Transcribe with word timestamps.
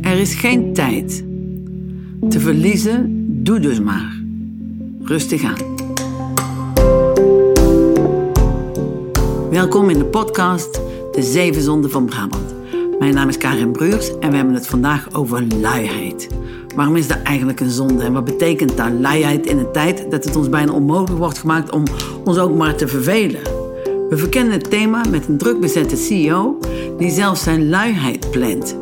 Er 0.00 0.18
is 0.18 0.34
geen 0.34 0.72
tijd. 0.72 1.24
Te 2.28 2.40
verliezen, 2.40 3.26
doe 3.44 3.60
dus 3.60 3.80
maar. 3.80 4.22
Rustig 5.02 5.44
aan. 5.44 5.76
Welkom 9.50 9.90
in 9.90 9.98
de 9.98 10.04
podcast 10.04 10.80
De 11.12 11.22
Zeven 11.22 11.62
Zonden 11.62 11.90
van 11.90 12.06
Brabant. 12.06 12.54
Mijn 12.98 13.14
naam 13.14 13.28
is 13.28 13.36
Karin 13.36 13.72
Bruurs 13.72 14.18
en 14.18 14.30
we 14.30 14.36
hebben 14.36 14.54
het 14.54 14.66
vandaag 14.66 15.12
over 15.12 15.46
luiheid. 15.60 16.28
Waarom 16.74 16.96
is 16.96 17.08
dat 17.08 17.22
eigenlijk 17.22 17.60
een 17.60 17.70
zonde 17.70 18.04
en 18.04 18.12
wat 18.12 18.24
betekent 18.24 18.76
dat 18.76 18.90
luiheid 19.00 19.46
in 19.46 19.58
een 19.58 19.72
tijd 19.72 20.10
dat 20.10 20.24
het 20.24 20.36
ons 20.36 20.48
bijna 20.48 20.72
onmogelijk 20.72 21.18
wordt 21.18 21.38
gemaakt 21.38 21.70
om 21.70 21.82
ons 22.24 22.38
ook 22.38 22.54
maar 22.54 22.74
te 22.74 22.88
vervelen? 22.88 23.42
We 24.08 24.16
verkennen 24.16 24.52
het 24.52 24.70
thema 24.70 25.04
met 25.10 25.28
een 25.28 25.38
druk 25.38 25.60
bezette 25.60 25.96
CEO 25.96 26.58
die 26.98 27.10
zelfs 27.10 27.42
zijn 27.42 27.68
luiheid 27.68 28.30
plant. 28.30 28.76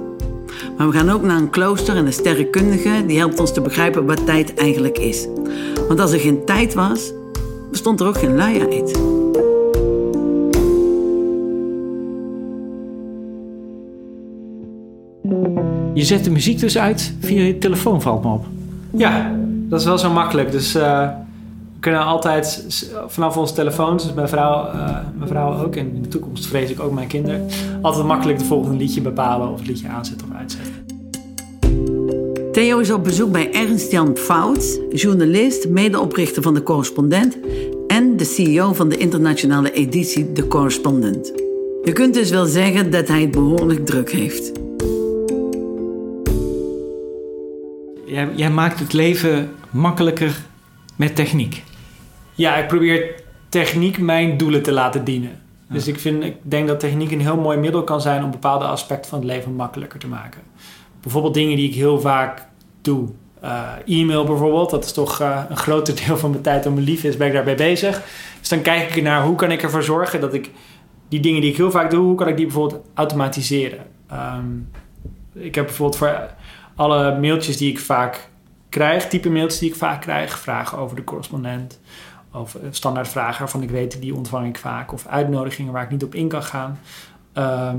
Maar 0.76 0.86
we 0.86 0.92
gaan 0.92 1.10
ook 1.10 1.22
naar 1.22 1.36
een 1.36 1.50
klooster 1.50 1.96
en 1.96 2.06
een 2.06 2.12
sterrenkundige 2.12 3.04
die 3.06 3.18
helpt 3.18 3.40
ons 3.40 3.52
te 3.52 3.60
begrijpen 3.60 4.06
wat 4.06 4.26
tijd 4.26 4.54
eigenlijk 4.54 4.98
is. 4.98 5.26
Want 5.88 6.00
als 6.00 6.12
er 6.12 6.20
geen 6.20 6.44
tijd 6.44 6.74
was, 6.74 7.12
bestond 7.70 8.00
er 8.00 8.06
ook 8.06 8.18
geen 8.18 8.36
luiheid. 8.36 8.98
Je 15.94 16.04
zet 16.04 16.24
de 16.24 16.30
muziek 16.30 16.60
dus 16.60 16.78
uit 16.78 17.14
via 17.20 17.42
je 17.42 17.58
telefoon, 17.58 18.02
valt 18.02 18.24
me 18.24 18.30
op. 18.30 18.44
Ja, 18.90 19.34
dat 19.68 19.80
is 19.80 19.86
wel 19.86 19.98
zo 19.98 20.12
makkelijk. 20.12 20.52
Dus 20.52 20.76
uh, 20.76 20.82
we 20.82 21.25
kunnen 21.86 22.04
altijd 22.04 22.64
vanaf 23.06 23.36
onze 23.36 23.54
telefoons, 23.54 24.02
dus 24.02 24.12
mijn 24.12 24.28
vrouw, 24.28 24.66
eh, 24.66 24.96
mijn 25.16 25.28
vrouw 25.28 25.64
ook, 25.64 25.76
en 25.76 25.94
in 25.94 26.02
de 26.02 26.08
toekomst 26.08 26.46
vrees 26.46 26.70
ik 26.70 26.80
ook 26.80 26.92
mijn 26.92 27.06
kinderen, 27.08 27.46
altijd 27.82 28.06
makkelijk 28.06 28.38
het 28.38 28.46
volgende 28.46 28.76
liedje 28.76 29.00
bepalen 29.00 29.48
of 29.48 29.58
het 29.58 29.68
liedje 29.68 29.88
aanzetten 29.88 30.28
of 30.30 30.36
uitzetten. 30.36 30.74
Theo 32.52 32.78
is 32.78 32.90
op 32.90 33.04
bezoek 33.04 33.32
bij 33.32 33.52
Ernst-Jan 33.52 34.16
Fouts, 34.16 34.78
journalist, 34.90 35.68
medeoprichter 35.68 36.42
van 36.42 36.54
De 36.54 36.62
Correspondent 36.62 37.38
en 37.86 38.16
de 38.16 38.24
CEO 38.24 38.72
van 38.72 38.88
de 38.88 38.96
internationale 38.96 39.72
editie 39.72 40.32
De 40.32 40.48
Correspondent. 40.48 41.32
Je 41.82 41.92
kunt 41.92 42.14
dus 42.14 42.30
wel 42.30 42.46
zeggen 42.46 42.90
dat 42.90 43.08
hij 43.08 43.20
het 43.20 43.30
behoorlijk 43.30 43.86
druk 43.86 44.10
heeft. 44.10 44.52
Jij, 48.06 48.28
jij 48.34 48.50
maakt 48.50 48.78
het 48.78 48.92
leven 48.92 49.50
makkelijker 49.70 50.44
met 50.96 51.16
techniek. 51.16 51.62
Ja, 52.36 52.56
ik 52.56 52.66
probeer 52.66 53.14
techniek 53.48 53.98
mijn 53.98 54.36
doelen 54.36 54.62
te 54.62 54.72
laten 54.72 55.04
dienen. 55.04 55.40
Dus 55.68 55.88
ik, 55.88 55.98
vind, 55.98 56.24
ik 56.24 56.36
denk 56.42 56.68
dat 56.68 56.80
techniek 56.80 57.10
een 57.10 57.20
heel 57.20 57.36
mooi 57.36 57.58
middel 57.58 57.84
kan 57.84 58.00
zijn 58.00 58.24
om 58.24 58.30
bepaalde 58.30 58.64
aspecten 58.64 59.10
van 59.10 59.18
het 59.18 59.28
leven 59.28 59.54
makkelijker 59.54 59.98
te 59.98 60.08
maken. 60.08 60.40
Bijvoorbeeld 61.00 61.34
dingen 61.34 61.56
die 61.56 61.68
ik 61.68 61.74
heel 61.74 62.00
vaak 62.00 62.46
doe. 62.82 63.08
Eh, 63.40 63.72
e-mail 63.86 64.24
bijvoorbeeld, 64.24 64.70
dat 64.70 64.84
is 64.84 64.92
toch 64.92 65.20
eh, 65.20 65.42
een 65.48 65.56
groter 65.56 65.94
deel 66.06 66.16
van 66.16 66.30
mijn 66.30 66.42
tijd 66.42 66.66
om 66.66 66.74
mijn 66.74 66.86
lief 66.86 67.04
is, 67.04 67.16
ben 67.16 67.26
ik 67.26 67.32
daarbij 67.32 67.56
bezig. 67.56 68.02
Dus 68.40 68.48
dan 68.48 68.62
kijk 68.62 68.94
ik 68.94 69.02
naar 69.02 69.22
hoe 69.22 69.36
kan 69.36 69.50
ik 69.50 69.62
ervoor 69.62 69.82
zorgen 69.82 70.20
dat 70.20 70.34
ik 70.34 70.50
die 71.08 71.20
dingen 71.20 71.40
die 71.40 71.50
ik 71.50 71.56
heel 71.56 71.70
vaak 71.70 71.90
doe, 71.90 72.04
hoe 72.04 72.14
kan 72.16 72.28
ik 72.28 72.36
die 72.36 72.46
bijvoorbeeld 72.46 72.84
automatiseren. 72.94 73.86
Ehm, 74.08 74.46
ik 75.32 75.54
heb 75.54 75.64
bijvoorbeeld 75.64 75.98
voor 75.98 76.28
alle 76.76 77.18
mailtjes 77.18 77.56
die 77.56 77.70
ik 77.70 77.78
vaak 77.78 78.28
krijg, 78.68 79.08
type 79.08 79.30
mailtjes 79.30 79.60
die 79.60 79.70
ik 79.70 79.76
vaak 79.76 80.00
krijg, 80.00 80.38
vragen 80.38 80.78
over 80.78 80.96
de 80.96 81.04
correspondent. 81.04 81.80
Of 82.36 82.54
eh, 82.54 82.68
standaard 82.70 83.08
vragen 83.08 83.38
waarvan 83.38 83.62
ik 83.62 83.70
weet, 83.70 84.00
die 84.00 84.14
ontvang 84.14 84.48
ik 84.48 84.58
vaak. 84.58 84.92
Of 84.92 85.06
uitnodigingen 85.06 85.72
waar 85.72 85.82
ik 85.82 85.90
niet 85.90 86.04
op 86.04 86.14
in 86.14 86.28
kan 86.28 86.42
gaan. 86.42 86.78
Ehm, 87.32 87.78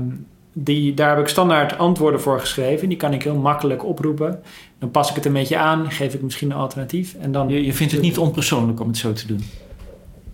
die, 0.52 0.94
daar 0.94 1.08
heb 1.10 1.18
ik 1.18 1.28
standaard 1.28 1.78
antwoorden 1.78 2.20
voor 2.20 2.40
geschreven. 2.40 2.88
Die 2.88 2.98
kan 2.98 3.12
ik 3.12 3.22
heel 3.22 3.36
makkelijk 3.36 3.84
oproepen. 3.84 4.42
Dan 4.78 4.90
pas 4.90 5.08
ik 5.08 5.14
het 5.14 5.24
een 5.24 5.32
beetje 5.32 5.58
aan, 5.58 5.90
geef 5.90 6.14
ik 6.14 6.22
misschien 6.22 6.50
een 6.50 6.56
alternatief. 6.56 7.14
En 7.20 7.32
dan 7.32 7.48
Je, 7.48 7.64
je 7.64 7.72
vindt 7.72 7.92
het 7.92 8.02
niet 8.02 8.18
onpersoonlijk 8.18 8.80
om 8.80 8.86
het 8.86 8.96
zo 8.96 9.12
te 9.12 9.26
doen. 9.26 9.42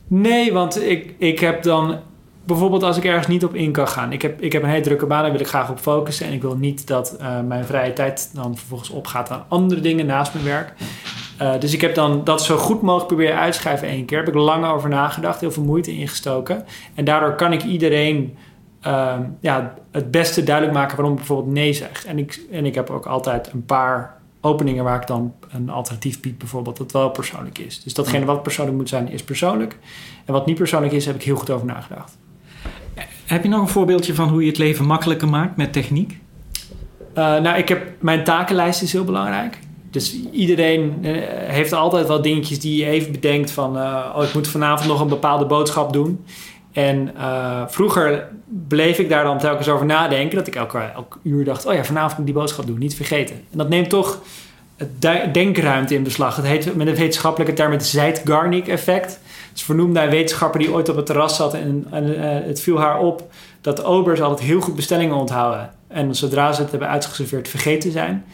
Nee, 0.06 0.52
want 0.52 0.82
ik, 0.82 1.14
ik 1.18 1.38
heb 1.38 1.62
dan... 1.62 1.98
Bijvoorbeeld 2.46 2.82
als 2.82 2.96
ik 2.96 3.04
ergens 3.04 3.26
niet 3.26 3.44
op 3.44 3.54
in 3.54 3.72
kan 3.72 3.88
gaan. 3.88 4.12
Ik 4.12 4.22
heb, 4.22 4.40
ik 4.40 4.52
heb 4.52 4.62
een 4.62 4.68
hele 4.68 4.82
drukke 4.82 5.06
baan, 5.06 5.22
daar 5.22 5.30
wil 5.30 5.40
ik 5.40 5.46
graag 5.46 5.70
op 5.70 5.78
focussen. 5.78 6.26
En 6.26 6.32
ik 6.32 6.42
wil 6.42 6.56
niet 6.56 6.86
dat 6.86 7.16
eh, 7.16 7.40
mijn 7.40 7.64
vrije 7.64 7.92
tijd 7.92 8.30
dan 8.34 8.56
vervolgens 8.56 8.90
opgaat 8.90 9.30
aan 9.30 9.44
andere 9.48 9.80
dingen 9.80 10.06
naast 10.06 10.34
mijn 10.34 10.46
werk. 10.46 10.72
Eh, 11.36 11.60
dus 11.60 11.72
ik 11.72 11.80
heb 11.80 11.94
dan 11.94 12.24
dat 12.24 12.42
zo 12.42 12.56
goed 12.56 12.82
mogelijk 12.82 13.06
proberen 13.06 13.38
uit 13.38 13.52
te 13.52 13.58
schrijven 13.58 13.88
één 13.88 14.04
keer. 14.04 14.16
Daar 14.16 14.26
heb 14.26 14.34
ik 14.34 14.40
lang 14.40 14.66
over 14.66 14.88
nagedacht, 14.88 15.40
heel 15.40 15.52
veel 15.52 15.62
moeite 15.62 15.96
ingestoken. 15.96 16.64
En 16.94 17.04
daardoor 17.04 17.34
kan 17.34 17.52
ik 17.52 17.62
iedereen 17.62 18.36
ehm, 18.80 19.22
ja, 19.40 19.74
het 19.90 20.10
beste 20.10 20.42
duidelijk 20.42 20.76
maken 20.76 20.96
waarom 20.96 21.12
ik 21.12 21.18
bijvoorbeeld 21.18 21.54
nee 21.54 21.72
zeg. 21.72 22.04
En 22.06 22.18
ik, 22.18 22.40
en 22.50 22.66
ik 22.66 22.74
heb 22.74 22.90
ook 22.90 23.06
altijd 23.06 23.52
een 23.52 23.64
paar 23.64 24.22
openingen 24.40 24.84
waar 24.84 25.00
ik 25.00 25.06
dan 25.06 25.34
een 25.48 25.70
alternatief 25.70 26.20
bied, 26.20 26.38
bijvoorbeeld, 26.38 26.76
dat 26.76 26.92
wel 26.92 27.10
persoonlijk 27.10 27.58
is. 27.58 27.82
Dus 27.82 27.94
datgene 27.94 28.24
wat 28.24 28.42
persoonlijk 28.42 28.76
moet 28.76 28.88
zijn, 28.88 29.08
is 29.08 29.24
persoonlijk. 29.24 29.78
En 30.24 30.32
wat 30.32 30.46
niet 30.46 30.56
persoonlijk 30.56 30.92
is, 30.92 31.06
heb 31.06 31.14
ik 31.14 31.22
heel 31.22 31.36
goed 31.36 31.50
over 31.50 31.66
nagedacht. 31.66 32.16
Heb 33.26 33.42
je 33.42 33.48
nog 33.48 33.60
een 33.60 33.68
voorbeeldje 33.68 34.14
van 34.14 34.28
hoe 34.28 34.40
je 34.40 34.48
het 34.48 34.58
leven 34.58 34.86
makkelijker 34.86 35.28
maakt 35.28 35.56
met 35.56 35.72
techniek? 35.72 36.18
Uh, 37.14 37.40
nou, 37.40 37.58
ik 37.58 37.68
heb 37.68 38.02
mijn 38.02 38.24
takenlijst 38.24 38.82
is 38.82 38.92
heel 38.92 39.04
belangrijk. 39.04 39.58
Dus 39.94 40.16
iedereen 40.32 40.98
uh, 41.02 41.12
heeft 41.30 41.72
altijd 41.72 42.06
wel 42.06 42.22
dingetjes 42.22 42.60
die 42.60 42.76
je 42.76 42.86
even 42.86 43.12
bedenkt 43.12 43.50
van... 43.50 43.76
Uh, 43.76 44.14
oh, 44.16 44.22
ik 44.24 44.34
moet 44.34 44.48
vanavond 44.48 44.88
nog 44.88 45.00
een 45.00 45.08
bepaalde 45.08 45.44
boodschap 45.44 45.92
doen. 45.92 46.24
En 46.72 47.14
vroeger 47.68 48.28
bleef 48.68 48.98
ik 48.98 49.08
daar 49.08 49.24
dan 49.24 49.38
telkens 49.38 49.68
over 49.68 49.86
nadenken... 49.86 50.36
dat 50.36 50.46
ik 50.46 50.54
elke, 50.54 50.78
elke 50.78 51.18
uur 51.22 51.44
dacht, 51.44 51.66
oh 51.66 51.74
ja, 51.74 51.84
vanavond 51.84 52.10
moet 52.10 52.28
ik 52.28 52.34
die 52.34 52.42
boodschap 52.42 52.66
doen. 52.66 52.78
Niet 52.78 52.94
vergeten. 52.94 53.34
En 53.34 53.58
dat 53.58 53.68
neemt 53.68 53.88
toch 53.88 54.20
het 54.76 55.34
denkruimte 55.34 55.94
in 55.94 56.02
beslag. 56.02 56.36
Het 56.36 56.46
heet 56.46 56.76
met 56.76 56.86
een 56.86 56.94
wetenschappelijke 56.94 57.54
term 57.54 57.72
het 57.72 57.86
Zeitgarnik-effect. 57.86 59.10
Het 59.12 59.54
is 59.54 59.62
vernoemd 59.62 59.92
naar 59.92 60.04
een 60.04 60.10
wetenschapper 60.10 60.60
die 60.60 60.72
ooit 60.72 60.88
op 60.88 60.96
het 60.96 61.06
terras 61.06 61.36
zat... 61.36 61.54
en, 61.54 61.86
het 62.46 62.60
viel 62.60 62.78
haar 62.78 62.98
op 62.98 63.32
dat 63.60 63.84
obers 63.84 64.20
altijd 64.20 64.48
heel 64.48 64.60
goed 64.60 64.76
bestellingen 64.76 65.16
onthouden. 65.16 65.70
En 65.88 66.14
zodra 66.14 66.52
ze 66.52 66.60
het 66.62 66.70
hebben 66.70 66.88
uitgeserveerd 66.88 67.48
vergeten 67.48 67.92
zijn... 67.92 68.24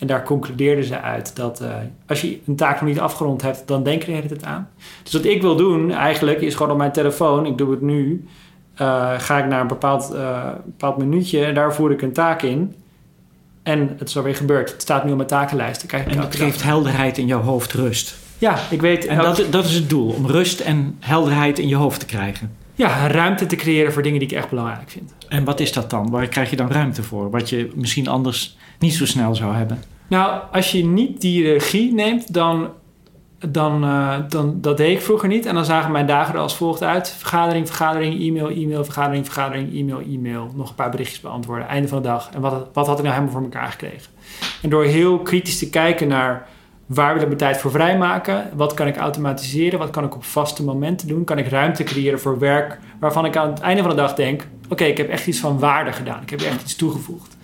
En 0.00 0.06
daar 0.06 0.24
concludeerden 0.24 0.84
ze 0.84 1.00
uit 1.00 1.36
dat 1.36 1.62
uh, 1.62 1.68
als 2.06 2.20
je 2.20 2.38
een 2.46 2.56
taak 2.56 2.80
nog 2.80 2.88
niet 2.88 3.00
afgerond 3.00 3.42
hebt, 3.42 3.62
dan 3.66 3.82
denk 3.82 4.02
je 4.02 4.12
er 4.12 4.30
het 4.30 4.44
aan. 4.44 4.68
Dus 5.02 5.12
wat 5.12 5.24
ik 5.24 5.42
wil 5.42 5.56
doen 5.56 5.92
eigenlijk 5.92 6.40
is 6.40 6.54
gewoon 6.54 6.72
op 6.72 6.78
mijn 6.78 6.92
telefoon, 6.92 7.46
ik 7.46 7.58
doe 7.58 7.70
het 7.70 7.80
nu, 7.80 8.24
uh, 8.80 9.12
ga 9.18 9.38
ik 9.38 9.46
naar 9.46 9.60
een 9.60 9.66
bepaald, 9.66 10.10
uh, 10.14 10.48
bepaald 10.64 10.96
minuutje 10.96 11.44
en 11.44 11.54
daar 11.54 11.74
voer 11.74 11.90
ik 11.90 12.02
een 12.02 12.12
taak 12.12 12.42
in. 12.42 12.74
En 13.62 13.94
het 13.98 14.08
is 14.08 14.16
alweer 14.16 14.34
gebeurd. 14.34 14.72
Het 14.72 14.82
staat 14.82 15.04
nu 15.04 15.10
op 15.10 15.16
mijn 15.16 15.28
takenlijst. 15.28 15.82
en 15.84 16.16
dat 16.16 16.36
geeft 16.36 16.62
helderheid 16.62 17.18
in 17.18 17.26
jouw 17.26 17.42
hoofd, 17.42 17.72
rust. 17.72 18.18
Ja, 18.38 18.56
ik 18.70 18.80
weet. 18.80 19.06
En 19.06 19.18
dat, 19.18 19.46
dat 19.50 19.64
is 19.64 19.74
het 19.74 19.90
doel, 19.90 20.10
om 20.10 20.26
rust 20.26 20.60
en 20.60 20.96
helderheid 21.00 21.58
in 21.58 21.68
je 21.68 21.74
hoofd 21.74 22.00
te 22.00 22.06
krijgen. 22.06 22.56
Ja, 22.74 23.06
ruimte 23.06 23.46
te 23.46 23.56
creëren 23.56 23.92
voor 23.92 24.02
dingen 24.02 24.18
die 24.18 24.28
ik 24.28 24.36
echt 24.36 24.48
belangrijk 24.48 24.90
vind. 24.90 25.14
En 25.28 25.44
wat 25.44 25.60
is 25.60 25.72
dat 25.72 25.90
dan? 25.90 26.10
Waar 26.10 26.28
krijg 26.28 26.50
je 26.50 26.56
dan 26.56 26.70
ruimte 26.70 27.02
voor? 27.02 27.30
Wat 27.30 27.48
je 27.48 27.70
misschien 27.74 28.08
anders 28.08 28.56
niet 28.80 28.94
zo 28.94 29.06
snel 29.06 29.34
zou 29.34 29.54
hebben? 29.54 29.82
Nou, 30.08 30.42
als 30.52 30.72
je 30.72 30.84
niet 30.84 31.20
die 31.20 31.52
regie 31.52 31.94
neemt, 31.94 32.32
dan, 32.32 32.68
dan, 33.38 33.84
uh, 33.84 34.16
dan 34.28 34.60
dat 34.60 34.76
deed 34.76 34.96
ik 34.96 35.02
vroeger 35.02 35.28
niet. 35.28 35.46
En 35.46 35.54
dan 35.54 35.64
zagen 35.64 35.92
mijn 35.92 36.06
dagen 36.06 36.34
er 36.34 36.40
als 36.40 36.56
volgt 36.56 36.82
uit. 36.82 37.10
Vergadering, 37.18 37.66
vergadering, 37.66 38.20
e-mail, 38.20 38.48
e-mail, 38.48 38.84
vergadering, 38.84 39.24
vergadering, 39.24 39.74
e-mail, 39.74 40.00
e-mail. 40.00 40.50
Nog 40.54 40.68
een 40.68 40.74
paar 40.74 40.90
berichtjes 40.90 41.20
beantwoorden. 41.20 41.68
Einde 41.68 41.88
van 41.88 42.02
de 42.02 42.08
dag. 42.08 42.30
En 42.34 42.40
wat, 42.40 42.68
wat 42.72 42.86
had 42.86 42.98
ik 42.98 43.04
nou 43.04 43.14
helemaal 43.14 43.34
voor 43.34 43.42
elkaar 43.42 43.70
gekregen? 43.70 44.12
En 44.62 44.70
door 44.70 44.84
heel 44.84 45.18
kritisch 45.18 45.58
te 45.58 45.70
kijken 45.70 46.08
naar 46.08 46.46
waar 46.86 47.12
wil 47.12 47.22
ik 47.22 47.26
mijn 47.26 47.38
tijd 47.38 47.58
voor 47.58 47.70
vrijmaken? 47.70 48.50
Wat 48.54 48.74
kan 48.74 48.86
ik 48.86 48.96
automatiseren? 48.96 49.78
Wat 49.78 49.90
kan 49.90 50.04
ik 50.04 50.14
op 50.14 50.24
vaste 50.24 50.64
momenten 50.64 51.08
doen? 51.08 51.24
Kan 51.24 51.38
ik 51.38 51.48
ruimte 51.48 51.82
creëren 51.82 52.20
voor 52.20 52.38
werk 52.38 52.78
waarvan 53.00 53.24
ik 53.24 53.36
aan 53.36 53.50
het 53.50 53.60
einde 53.60 53.82
van 53.82 53.90
de 53.90 53.96
dag 53.96 54.14
denk... 54.14 54.46
oké, 54.68 54.84
ik 54.84 54.96
heb 54.96 55.08
echt 55.08 55.26
iets 55.26 55.38
van 55.38 55.58
waarde 55.58 55.92
gedaan. 55.92 56.22
Ik 56.22 56.30
heb 56.30 56.40
echt 56.40 56.62
iets 56.62 56.76
toegevoegd. 56.76 57.36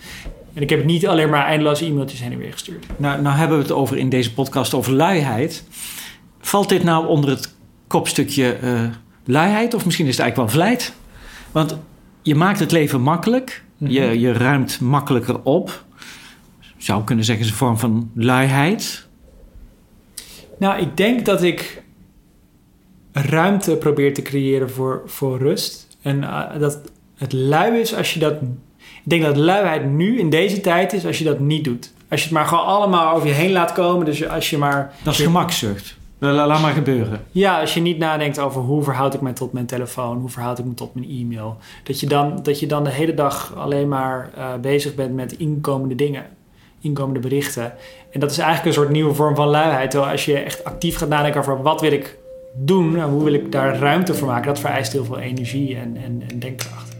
En 0.56 0.62
ik 0.62 0.70
heb 0.70 0.84
niet 0.84 1.06
alleen 1.06 1.30
maar 1.30 1.44
eindeloze 1.44 1.84
e-mailtjes 1.84 2.20
heen 2.20 2.32
en 2.32 2.38
weer 2.38 2.52
gestuurd. 2.52 2.86
Nou, 2.96 3.22
nou 3.22 3.36
hebben 3.36 3.56
we 3.56 3.62
het 3.62 3.72
over 3.72 3.96
in 3.96 4.08
deze 4.08 4.32
podcast 4.34 4.74
over 4.74 4.92
luiheid. 4.92 5.64
Valt 6.40 6.68
dit 6.68 6.82
nou 6.82 7.06
onder 7.06 7.30
het 7.30 7.54
kopstukje 7.86 8.56
uh, 8.62 8.82
luiheid? 9.24 9.74
Of 9.74 9.84
misschien 9.84 10.06
is 10.06 10.16
het 10.16 10.20
eigenlijk 10.20 10.52
wel 10.52 10.62
vlijt? 10.62 10.94
Want 11.52 11.78
je 12.22 12.34
maakt 12.34 12.58
het 12.58 12.72
leven 12.72 13.00
makkelijk. 13.00 13.62
Mm 13.76 13.86
-hmm. 13.86 13.96
je, 13.96 14.20
je 14.20 14.32
ruimt 14.32 14.80
makkelijker 14.80 15.42
op. 15.42 15.84
Zou 16.76 17.04
kunnen 17.04 17.24
zeggen, 17.24 17.44
is 17.44 17.50
een 17.50 17.56
vorm 17.56 17.78
van 17.78 18.10
luiheid. 18.14 19.06
Nou, 20.58 20.80
ik 20.80 20.96
denk 20.96 21.24
dat 21.24 21.42
ik 21.42 21.82
ruimte 23.12 23.76
probeer 23.76 24.14
te 24.14 24.22
creëren 24.22 24.70
voor, 24.70 25.02
voor 25.06 25.38
rust. 25.38 25.96
En 26.02 26.22
uh, 26.22 26.58
dat 26.58 26.80
het 27.16 27.32
lui 27.32 27.80
is 27.80 27.94
als 27.94 28.14
je 28.14 28.20
dat 28.20 28.34
denk 29.10 29.22
dat 29.22 29.36
luiheid 29.36 29.84
nu 29.84 30.18
in 30.18 30.30
deze 30.30 30.60
tijd 30.60 30.92
is 30.92 31.06
als 31.06 31.18
je 31.18 31.24
dat 31.24 31.38
niet 31.38 31.64
doet. 31.64 31.92
Als 32.08 32.20
je 32.20 32.26
het 32.26 32.36
maar 32.36 32.46
gewoon 32.46 32.64
allemaal 32.64 33.14
over 33.14 33.28
je 33.28 33.34
heen 33.34 33.52
laat 33.52 33.72
komen. 33.72 34.04
Dus 34.04 34.28
als 34.28 34.50
je 34.50 34.58
maar... 34.58 34.92
Dat 35.02 35.14
is 35.14 35.20
gemakzucht. 35.20 35.96
Laat 36.18 36.60
maar 36.60 36.72
gebeuren. 36.72 37.24
Ja, 37.30 37.60
als 37.60 37.74
je 37.74 37.80
niet 37.80 37.98
nadenkt 37.98 38.38
over 38.38 38.60
hoe 38.60 38.82
verhoud 38.82 39.14
ik 39.14 39.20
mij 39.20 39.32
tot 39.32 39.52
mijn 39.52 39.66
telefoon, 39.66 40.18
hoe 40.18 40.28
verhoud 40.28 40.58
ik 40.58 40.64
me 40.64 40.74
tot 40.74 40.94
mijn 40.94 41.08
e-mail. 41.08 41.56
Dat 41.84 42.00
je 42.00 42.06
dan, 42.06 42.38
dat 42.42 42.60
je 42.60 42.66
dan 42.66 42.84
de 42.84 42.90
hele 42.90 43.14
dag 43.14 43.54
alleen 43.56 43.88
maar 43.88 44.30
uh, 44.38 44.54
bezig 44.60 44.94
bent 44.94 45.14
met 45.14 45.32
inkomende 45.32 45.94
dingen, 45.94 46.24
inkomende 46.80 47.20
berichten. 47.20 47.72
En 48.10 48.20
dat 48.20 48.30
is 48.30 48.38
eigenlijk 48.38 48.68
een 48.68 48.82
soort 48.82 48.92
nieuwe 48.92 49.14
vorm 49.14 49.34
van 49.34 49.48
luiheid. 49.48 49.90
Terwijl 49.90 50.12
als 50.12 50.24
je 50.24 50.38
echt 50.38 50.64
actief 50.64 50.96
gaat 50.96 51.08
nadenken 51.08 51.40
over 51.40 51.62
wat 51.62 51.80
wil 51.80 51.92
ik 51.92 52.18
doen 52.54 52.96
en 52.96 53.08
hoe 53.08 53.24
wil 53.24 53.32
ik 53.32 53.52
daar 53.52 53.78
ruimte 53.78 54.14
voor 54.14 54.28
maken, 54.28 54.46
dat 54.46 54.60
vereist 54.60 54.92
heel 54.92 55.04
veel 55.04 55.18
energie 55.18 55.76
en, 55.76 55.96
en, 56.04 56.22
en 56.28 56.38
denkkracht. 56.38 56.95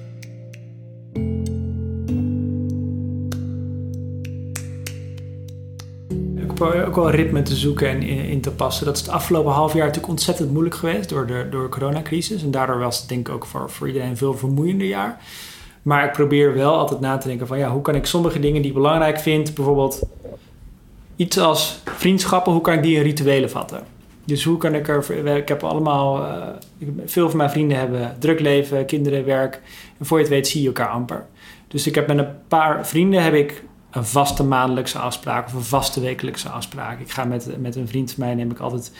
Ook 6.60 6.94
wel 6.94 7.10
ritme 7.10 7.42
te 7.42 7.54
zoeken 7.54 7.88
en 7.88 8.02
in, 8.02 8.40
te 8.40 8.50
passen. 8.50 8.86
Dat 8.86 8.96
is 8.96 9.00
het 9.00 9.10
afgelopen 9.10 9.52
half 9.52 9.72
jaar 9.72 9.86
natuurlijk 9.86 10.12
ontzettend 10.12 10.50
moeilijk 10.50 10.74
geweest 10.74 11.08
door 11.08 11.26
de, 11.26 11.46
door 11.50 11.62
de 11.62 11.68
coronacrisis. 11.68 12.42
En 12.42 12.50
daardoor 12.50 12.78
was 12.78 12.98
het 12.98 13.08
denk 13.08 13.28
ik 13.28 13.34
ook 13.34 13.46
voor, 13.46 13.70
voor 13.70 13.86
iedereen 13.86 14.08
een 14.08 14.16
veel 14.16 14.34
vermoeiender 14.34 14.86
jaar. 14.86 15.20
Maar 15.82 16.04
ik 16.04 16.12
probeer 16.12 16.54
wel 16.54 16.76
altijd 16.76 17.00
na 17.00 17.18
te 17.18 17.28
denken 17.28 17.46
van 17.46 17.58
ja, 17.58 17.70
hoe 17.70 17.82
kan 17.82 17.94
ik 17.94 18.06
sommige 18.06 18.40
dingen 18.40 18.62
die 18.62 18.70
ik 18.70 18.76
belangrijk 18.76 19.18
vind, 19.18 19.54
bijvoorbeeld 19.54 20.02
iets 21.16 21.38
als 21.38 21.80
vriendschappen, 21.84 22.52
hoe 22.52 22.60
kan 22.60 22.74
ik 22.74 22.82
die 22.82 22.96
in 22.96 23.02
rituelen 23.02 23.50
vatten? 23.50 23.80
Dus 24.24 24.44
hoe 24.44 24.56
kan 24.56 24.74
ik 24.74 24.88
er. 24.88 25.36
Ik 25.36 25.48
heb 25.48 25.62
allemaal. 25.62 26.18
Uh, 26.18 26.46
veel 27.04 27.28
van 27.28 27.36
mijn 27.36 27.50
vrienden 27.50 27.78
hebben 27.78 28.16
druk 28.18 28.40
leven, 28.40 28.86
kinderen, 28.86 29.24
werk. 29.24 29.60
En 29.98 30.06
voor 30.06 30.16
je 30.16 30.24
het 30.24 30.32
weet 30.32 30.48
zie 30.48 30.60
je 30.60 30.66
elkaar 30.66 30.88
amper. 30.88 31.26
Dus 31.68 31.86
ik 31.86 31.94
heb 31.94 32.06
met 32.06 32.18
een 32.18 32.28
paar 32.48 32.86
vrienden 32.86 33.22
heb 33.22 33.34
ik 33.34 33.62
een 33.96 34.04
vaste 34.04 34.44
maandelijkse 34.44 34.98
afspraak 34.98 35.46
of 35.46 35.52
een 35.52 35.62
vaste 35.62 36.00
wekelijkse 36.00 36.48
afspraak. 36.48 37.00
Ik 37.00 37.10
ga 37.10 37.25
met, 37.25 37.60
met 37.60 37.76
een 37.76 37.88
vriend 37.88 38.12
van 38.12 38.25
mij, 38.25 38.34
neem 38.34 38.50
ik 38.50 38.58
altijd, 38.58 38.93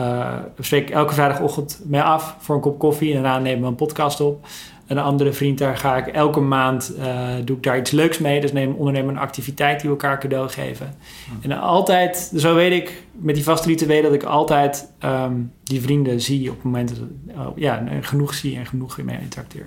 uh, 0.00 0.34
spreek 0.60 0.90
elke 0.90 1.14
vrijdagochtend 1.14 1.80
mee 1.84 2.02
af 2.02 2.36
voor 2.38 2.54
een 2.54 2.60
kop 2.60 2.78
koffie 2.78 3.14
en 3.14 3.22
daarna 3.22 3.38
nemen 3.38 3.60
we 3.60 3.66
een 3.66 3.74
podcast 3.74 4.20
op. 4.20 4.46
Een 4.86 4.98
andere 4.98 5.32
vriend, 5.32 5.58
daar 5.58 5.76
ga 5.76 5.96
ik 5.96 6.06
elke 6.06 6.40
maand, 6.40 6.92
uh, 6.98 7.28
doe 7.44 7.56
ik 7.56 7.62
daar 7.62 7.78
iets 7.78 7.90
leuks 7.90 8.18
mee. 8.18 8.40
Dus 8.40 8.52
neem, 8.52 8.74
ondernemen 8.74 9.14
een 9.14 9.20
activiteit 9.20 9.80
die 9.80 9.90
we 9.90 9.96
elkaar 9.96 10.20
cadeau 10.20 10.48
geven. 10.48 10.94
En 11.40 11.52
altijd, 11.52 12.32
zo 12.36 12.54
weet 12.54 12.72
ik 12.72 13.02
met 13.12 13.34
die 13.34 13.44
vaste 13.44 13.68
rituelen 13.68 14.02
dat 14.02 14.12
ik 14.12 14.22
altijd 14.22 14.92
um, 15.04 15.52
die 15.62 15.80
vrienden 15.80 16.20
zie 16.20 16.48
op 16.48 16.54
het 16.54 16.64
moment 16.64 16.88
dat 16.88 16.98
uh, 17.28 17.46
ja, 17.56 17.84
genoeg 18.00 18.34
zie 18.34 18.56
en 18.56 18.66
genoeg 18.66 19.02
mee 19.02 19.18
interacteer. 19.20 19.66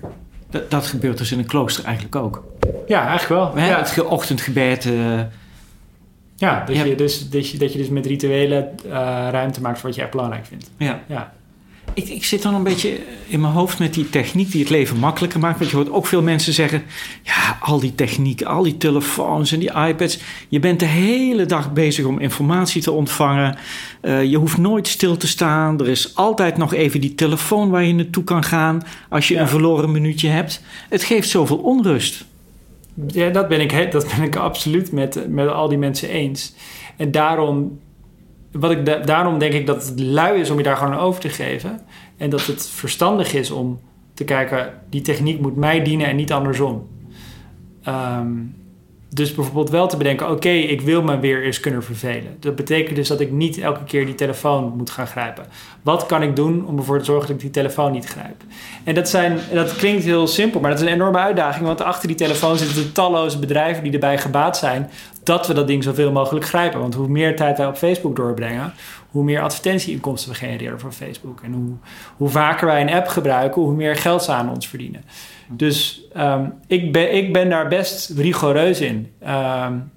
Dat, 0.50 0.70
dat, 0.70 0.86
gebeurt 0.86 1.18
dus 1.18 1.32
in 1.32 1.38
een 1.38 1.46
klooster 1.46 1.84
eigenlijk 1.84 2.16
ook. 2.16 2.44
Ja, 2.86 3.06
eigenlijk 3.06 3.54
wel. 3.54 3.64
Ja. 3.64 3.78
Het 3.78 4.04
ochtendgebed. 4.04 4.84
Uh, 4.84 5.20
ja, 6.36 6.64
dat, 6.64 6.76
je 6.76 6.94
dus, 6.94 7.30
dat, 7.30 7.50
je, 7.50 7.58
dat 7.58 7.72
je 7.72 7.78
dus 7.78 7.88
met 7.88 8.06
rituelen 8.06 8.74
uh, 8.86 8.92
ruimte 9.30 9.60
maakt 9.60 9.78
voor 9.78 9.88
wat 9.88 9.96
je 9.96 10.02
echt 10.02 10.10
belangrijk 10.10 10.46
vindt. 10.46 10.70
Ja. 10.76 11.00
ja. 11.06 11.32
Ik, 12.00 12.08
ik 12.08 12.24
zit 12.24 12.42
dan 12.42 12.54
een 12.54 12.62
beetje 12.62 12.98
in 13.26 13.40
mijn 13.40 13.52
hoofd 13.52 13.78
met 13.78 13.94
die 13.94 14.10
techniek 14.10 14.50
die 14.50 14.60
het 14.60 14.70
leven 14.70 14.96
makkelijker 14.96 15.40
maakt. 15.40 15.58
Want 15.58 15.70
je 15.70 15.76
hoort 15.76 15.90
ook 15.90 16.06
veel 16.06 16.22
mensen 16.22 16.52
zeggen: 16.52 16.82
ja, 17.22 17.58
al 17.60 17.80
die 17.80 17.94
technieken, 17.94 18.46
al 18.46 18.62
die 18.62 18.76
telefoons 18.76 19.52
en 19.52 19.58
die 19.58 19.72
iPads. 19.72 20.18
Je 20.48 20.58
bent 20.58 20.80
de 20.80 20.86
hele 20.86 21.46
dag 21.46 21.72
bezig 21.72 22.04
om 22.04 22.18
informatie 22.18 22.82
te 22.82 22.92
ontvangen. 22.92 23.58
Uh, 24.02 24.24
je 24.24 24.36
hoeft 24.36 24.58
nooit 24.58 24.88
stil 24.88 25.16
te 25.16 25.26
staan. 25.26 25.80
Er 25.80 25.88
is 25.88 26.16
altijd 26.16 26.56
nog 26.56 26.74
even 26.74 27.00
die 27.00 27.14
telefoon 27.14 27.70
waar 27.70 27.84
je 27.84 27.94
naartoe 27.94 28.24
kan 28.24 28.44
gaan 28.44 28.82
als 29.08 29.28
je 29.28 29.34
ja. 29.34 29.40
een 29.40 29.48
verloren 29.48 29.90
minuutje 29.90 30.28
hebt. 30.28 30.62
Het 30.88 31.02
geeft 31.02 31.28
zoveel 31.28 31.58
onrust. 31.58 32.24
Ja, 33.06 33.30
dat 33.30 33.48
ben 33.48 33.60
ik, 33.60 33.92
dat 33.92 34.08
ben 34.16 34.22
ik 34.22 34.36
absoluut 34.36 34.92
met, 34.92 35.28
met 35.28 35.48
al 35.48 35.68
die 35.68 35.78
mensen 35.78 36.08
eens. 36.08 36.52
En 36.96 37.10
daarom 37.10 37.78
wat 38.52 38.70
ik 38.70 39.06
daarom 39.06 39.38
denk 39.38 39.52
ik 39.52 39.66
dat 39.66 39.86
het 39.86 40.00
lui 40.00 40.40
is 40.40 40.50
om 40.50 40.56
je 40.56 40.62
daar 40.62 40.76
gewoon 40.76 40.98
over 40.98 41.20
te 41.20 41.28
geven. 41.28 41.80
En 42.16 42.30
dat 42.30 42.46
het 42.46 42.68
verstandig 42.68 43.34
is 43.34 43.50
om 43.50 43.80
te 44.14 44.24
kijken, 44.24 44.72
die 44.88 45.00
techniek 45.00 45.40
moet 45.40 45.56
mij 45.56 45.82
dienen 45.82 46.06
en 46.06 46.16
niet 46.16 46.32
andersom. 46.32 46.88
Um, 47.88 48.54
dus 49.12 49.34
bijvoorbeeld 49.34 49.70
wel 49.70 49.88
te 49.88 49.96
bedenken, 49.96 50.30
oké, 50.30 50.48
ik 50.48 50.80
wil 50.80 51.02
me 51.02 51.18
weer 51.18 51.44
eens 51.44 51.60
kunnen 51.60 51.82
vervelen. 51.82 52.36
Dat 52.40 52.56
betekent 52.56 52.96
dus 52.96 53.08
dat 53.08 53.20
ik 53.20 53.30
niet 53.30 53.58
elke 53.58 53.84
keer 53.84 54.06
die 54.06 54.14
telefoon 54.14 54.72
moet 54.76 54.90
gaan 54.90 55.06
grijpen. 55.06 55.44
Wat 55.82 56.06
kan 56.06 56.22
ik 56.22 56.36
doen 56.36 56.66
om 56.66 56.78
ervoor 56.78 56.98
te 56.98 57.04
zorgen 57.04 57.26
dat 57.26 57.36
ik 57.36 57.42
die 57.42 57.50
telefoon 57.50 57.92
niet 57.92 58.06
grijp? 58.06 58.42
En 58.84 58.94
dat, 58.94 59.08
zijn, 59.08 59.38
dat 59.52 59.76
klinkt 59.76 60.04
heel 60.04 60.26
simpel, 60.26 60.60
maar 60.60 60.70
dat 60.70 60.80
is 60.80 60.86
een 60.86 60.92
enorme 60.92 61.18
uitdaging. 61.18 61.66
Want 61.66 61.82
achter 61.82 62.08
die 62.08 62.16
telefoon 62.16 62.56
zitten 62.56 62.92
talloze 62.92 63.38
bedrijven 63.38 63.82
die 63.82 63.92
erbij 63.92 64.18
gebaat 64.18 64.58
zijn 64.58 64.90
dat 65.22 65.46
we 65.46 65.54
dat 65.54 65.66
ding 65.66 65.82
zoveel 65.84 66.12
mogelijk 66.12 66.44
grijpen. 66.44 66.80
Want 66.80 66.94
hoe 66.94 67.08
meer 67.08 67.36
tijd 67.36 67.58
wij 67.58 67.66
op 67.66 67.76
Facebook 67.76 68.16
doorbrengen, 68.16 68.72
hoe 69.10 69.24
meer 69.24 69.40
advertentieinkomsten 69.40 70.30
we 70.30 70.36
genereren 70.36 70.80
voor 70.80 70.92
Facebook. 70.92 71.40
En 71.42 71.52
hoe, 71.52 71.72
hoe 72.16 72.28
vaker 72.28 72.66
wij 72.66 72.80
een 72.80 72.90
app 72.90 73.06
gebruiken, 73.06 73.62
hoe 73.62 73.74
meer 73.74 73.96
geld 73.96 74.22
ze 74.22 74.32
aan 74.32 74.50
ons 74.50 74.68
verdienen. 74.68 75.04
Dus 75.48 76.02
um, 76.16 76.52
ik, 76.66 76.92
ben, 76.92 77.14
ik 77.14 77.32
ben 77.32 77.50
daar 77.50 77.68
best 77.68 78.10
rigoureus 78.10 78.80
in. 78.80 79.12
Um, 79.28 79.90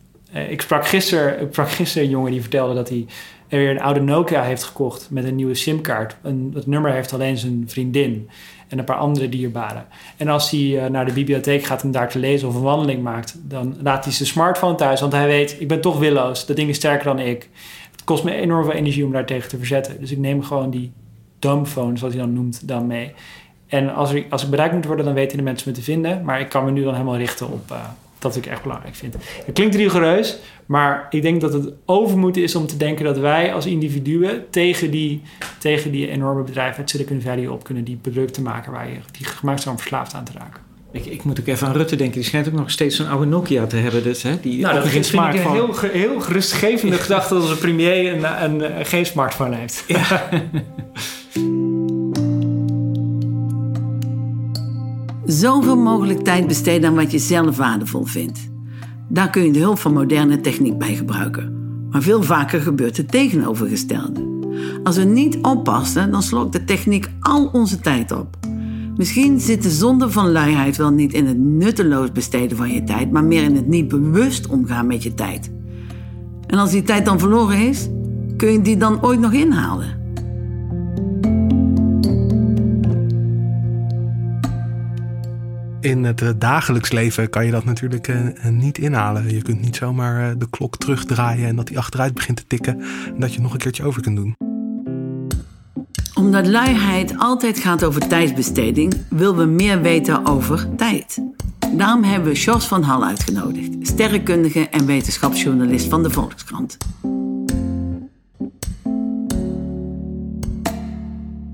ik, 0.49 0.61
sprak 0.61 0.87
gisteren, 0.87 1.49
een 1.95 2.09
jongen 2.09 2.31
die 2.31 2.41
vertelde 2.41 2.73
dat 2.73 2.89
hij 2.89 3.05
weer 3.47 3.69
een 3.69 3.81
oude 3.81 4.01
Nokia 4.01 4.43
heeft 4.43 4.63
gekocht 4.63 5.07
met 5.09 5.23
een 5.23 5.35
nieuwe 5.35 5.55
simkaart. 5.55 6.15
Het 6.53 6.67
nummer 6.67 6.91
heeft 6.91 7.13
alleen 7.13 7.37
zijn 7.37 7.63
vriendin 7.67 8.29
en 8.73 8.79
een 8.79 8.85
paar 8.85 8.97
andere 8.97 9.29
dierbaren. 9.29 9.85
En 10.17 10.27
als 10.27 10.49
hij 10.51 10.59
uh, 10.59 10.85
naar 10.85 11.05
de 11.05 11.13
bibliotheek 11.13 11.63
gaat 11.63 11.83
om 11.83 11.91
daar 11.91 12.09
te 12.09 12.19
lezen 12.19 12.47
of 12.47 12.55
een 12.55 12.61
wandeling 12.61 13.03
maakt, 13.03 13.35
dan 13.41 13.75
laat 13.81 14.03
hij 14.03 14.13
zijn 14.13 14.27
smartphone 14.27 14.75
thuis, 14.75 15.01
want 15.01 15.13
hij 15.13 15.27
weet, 15.27 15.55
ik 15.59 15.67
ben 15.67 15.81
toch 15.81 15.99
willoos, 15.99 16.45
dat 16.45 16.55
ding 16.55 16.69
is 16.69 16.75
sterker 16.75 17.05
dan 17.05 17.19
ik. 17.19 17.49
Het 17.91 18.03
kost 18.03 18.23
me 18.23 18.31
enorm 18.31 18.63
veel 18.63 18.73
energie 18.73 19.05
om 19.05 19.11
daar 19.11 19.25
tegen 19.25 19.49
te 19.49 19.57
verzetten. 19.57 19.99
Dus 19.99 20.11
ik 20.11 20.17
neem 20.17 20.43
gewoon 20.43 20.69
die 20.69 20.91
dumbphone, 21.39 21.97
zoals 21.97 22.13
hij 22.13 22.23
dan 22.23 22.33
noemt, 22.33 22.67
dan 22.67 22.87
mee. 22.87 23.13
En 23.67 23.93
als, 23.93 24.13
er, 24.13 24.25
als 24.29 24.43
ik 24.43 24.49
bereikt 24.49 24.73
moet 24.73 24.85
worden, 24.85 25.05
dan 25.05 25.13
weten 25.13 25.37
de 25.37 25.43
mensen 25.43 25.69
me 25.69 25.75
te 25.75 25.83
vinden. 25.83 26.23
Maar 26.23 26.39
ik 26.39 26.49
kan 26.49 26.65
me 26.65 26.71
nu 26.71 26.83
dan 26.83 26.93
helemaal 26.93 27.17
richten 27.17 27.51
op 27.51 27.71
uh, 27.71 27.77
dat 28.23 28.35
ik 28.35 28.45
echt 28.45 28.61
belangrijk 28.61 28.95
vind. 28.95 29.15
Het 29.45 29.53
klinkt 29.53 29.75
rigoureus, 29.75 30.37
maar 30.65 31.07
ik 31.09 31.21
denk 31.21 31.41
dat 31.41 31.53
het 31.53 31.73
overmoed 31.85 32.37
is 32.37 32.55
om 32.55 32.67
te 32.67 32.77
denken 32.77 33.05
dat 33.05 33.17
wij 33.17 33.53
als 33.53 33.65
individuen 33.65 34.45
tegen 34.49 34.91
die, 34.91 35.21
tegen 35.59 35.91
die 35.91 36.09
enorme 36.09 36.43
bedrijven 36.43 36.77
uit 36.77 36.89
Silicon 36.89 37.21
Valley 37.21 37.47
op 37.47 37.63
kunnen 37.63 37.83
die 37.83 37.95
producten 37.95 38.43
maken 38.43 38.71
waar 38.71 38.89
je 38.89 38.97
die 39.11 39.25
gemaakt 39.25 39.61
zijn 39.61 39.73
om 39.73 39.79
verslaafd 39.79 40.13
aan 40.13 40.23
te 40.23 40.31
raken. 40.37 40.61
Ik, 40.91 41.05
ik, 41.05 41.23
moet 41.23 41.39
ook 41.39 41.47
even 41.47 41.67
aan 41.67 41.73
Rutte 41.73 41.95
denken. 41.95 42.15
Die 42.15 42.27
schijnt 42.29 42.47
ook 42.47 42.53
nog 42.53 42.71
steeds 42.71 42.95
zo'n 42.95 43.07
oude 43.07 43.25
Nokia 43.25 43.65
te 43.65 43.75
hebben. 43.75 44.03
Dus, 44.03 44.23
hè, 44.23 44.39
die 44.39 44.61
nou, 44.61 44.75
dat 44.75 44.85
ik 44.85 45.13
een 45.13 45.51
heel, 45.51 45.75
heel 45.81 46.19
gerustgevende 46.19 46.97
gedachte 46.97 47.33
dat 47.33 47.43
onze 47.43 47.57
premier 47.57 48.13
een, 48.13 48.43
een, 48.43 48.77
een, 48.79 48.85
geen 48.85 49.05
smartphone 49.05 49.55
heeft. 49.55 49.83
Ja. 49.87 50.29
Zoveel 55.33 55.77
mogelijk 55.77 56.19
tijd 56.19 56.47
besteden 56.47 56.89
aan 56.89 56.95
wat 56.95 57.11
je 57.11 57.19
zelf 57.19 57.57
waardevol 57.57 58.05
vindt. 58.05 58.49
Daar 59.09 59.29
kun 59.29 59.43
je 59.43 59.51
de 59.51 59.59
hulp 59.59 59.79
van 59.79 59.93
moderne 59.93 60.41
techniek 60.41 60.77
bij 60.77 60.95
gebruiken. 60.95 61.53
Maar 61.89 62.01
veel 62.01 62.23
vaker 62.23 62.61
gebeurt 62.61 62.97
het 62.97 63.11
tegenovergestelde. 63.11 64.31
Als 64.83 64.97
we 64.97 65.03
niet 65.03 65.37
oppassen, 65.41 66.11
dan 66.11 66.23
slokt 66.23 66.53
de 66.53 66.63
techniek 66.63 67.09
al 67.19 67.49
onze 67.51 67.79
tijd 67.79 68.11
op. 68.11 68.37
Misschien 68.95 69.39
zit 69.39 69.63
de 69.63 69.69
zonde 69.71 70.09
van 70.09 70.31
luiheid 70.31 70.77
wel 70.77 70.91
niet 70.91 71.13
in 71.13 71.25
het 71.25 71.37
nutteloos 71.37 72.11
besteden 72.11 72.57
van 72.57 72.71
je 72.71 72.83
tijd, 72.83 73.11
maar 73.11 73.23
meer 73.23 73.43
in 73.43 73.55
het 73.55 73.67
niet 73.67 73.87
bewust 73.87 74.47
omgaan 74.47 74.87
met 74.87 75.03
je 75.03 75.13
tijd. 75.13 75.51
En 76.47 76.57
als 76.57 76.71
die 76.71 76.83
tijd 76.83 77.05
dan 77.05 77.19
verloren 77.19 77.67
is, 77.67 77.89
kun 78.37 78.51
je 78.51 78.61
die 78.61 78.77
dan 78.77 79.03
ooit 79.03 79.19
nog 79.19 79.33
inhalen? 79.33 80.02
In 85.83 86.03
het 86.03 86.21
eh, 86.21 86.29
dagelijks 86.37 86.91
leven 86.91 87.29
kan 87.29 87.45
je 87.45 87.51
dat 87.51 87.65
natuurlijk 87.65 88.07
uh, 88.07 88.17
niet 88.49 88.77
inhalen. 88.77 89.33
Je 89.33 89.41
kunt 89.41 89.61
niet 89.61 89.75
zomaar 89.75 90.29
uh, 90.29 90.35
de 90.37 90.49
klok 90.49 90.77
terugdraaien 90.77 91.47
en 91.47 91.55
dat 91.55 91.67
die 91.67 91.77
achteruit 91.77 92.13
begint 92.13 92.37
te 92.37 92.47
tikken 92.47 92.81
en 93.05 93.19
dat 93.19 93.33
je 93.33 93.41
nog 93.41 93.53
een 93.53 93.59
keertje 93.59 93.83
over 93.83 94.01
kunt 94.01 94.15
doen. 94.15 94.35
Omdat 96.13 96.47
luiheid 96.47 97.17
altijd 97.17 97.59
gaat 97.59 97.83
over 97.83 98.07
tijdsbesteding, 98.07 98.93
willen 99.09 99.37
we 99.37 99.45
meer 99.45 99.81
weten 99.81 100.25
over 100.25 100.75
tijd. 100.75 101.23
Daarom 101.77 102.03
hebben 102.03 102.33
we 102.33 102.39
Jos 102.39 102.67
van 102.67 102.83
Hal 102.83 103.05
uitgenodigd, 103.05 103.87
sterrenkundige 103.87 104.69
en 104.69 104.85
wetenschapsjournalist 104.85 105.87
van 105.87 106.03
de 106.03 106.09
Volkskrant. 106.09 106.77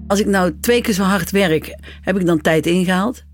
Als 0.08 0.20
ik 0.20 0.26
nou 0.26 0.60
twee 0.60 0.82
keer 0.82 0.94
zo 0.94 1.04
hard 1.04 1.32
werk, 1.32 1.76
heb 2.02 2.20
ik 2.20 2.26
dan 2.26 2.42
tijd 2.42 2.66
ingehaald? 2.66 3.28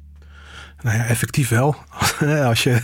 Nou 0.86 0.98
ja, 0.98 1.06
effectief 1.06 1.50
wel. 1.50 1.76
als, 2.50 2.64
je, 2.64 2.82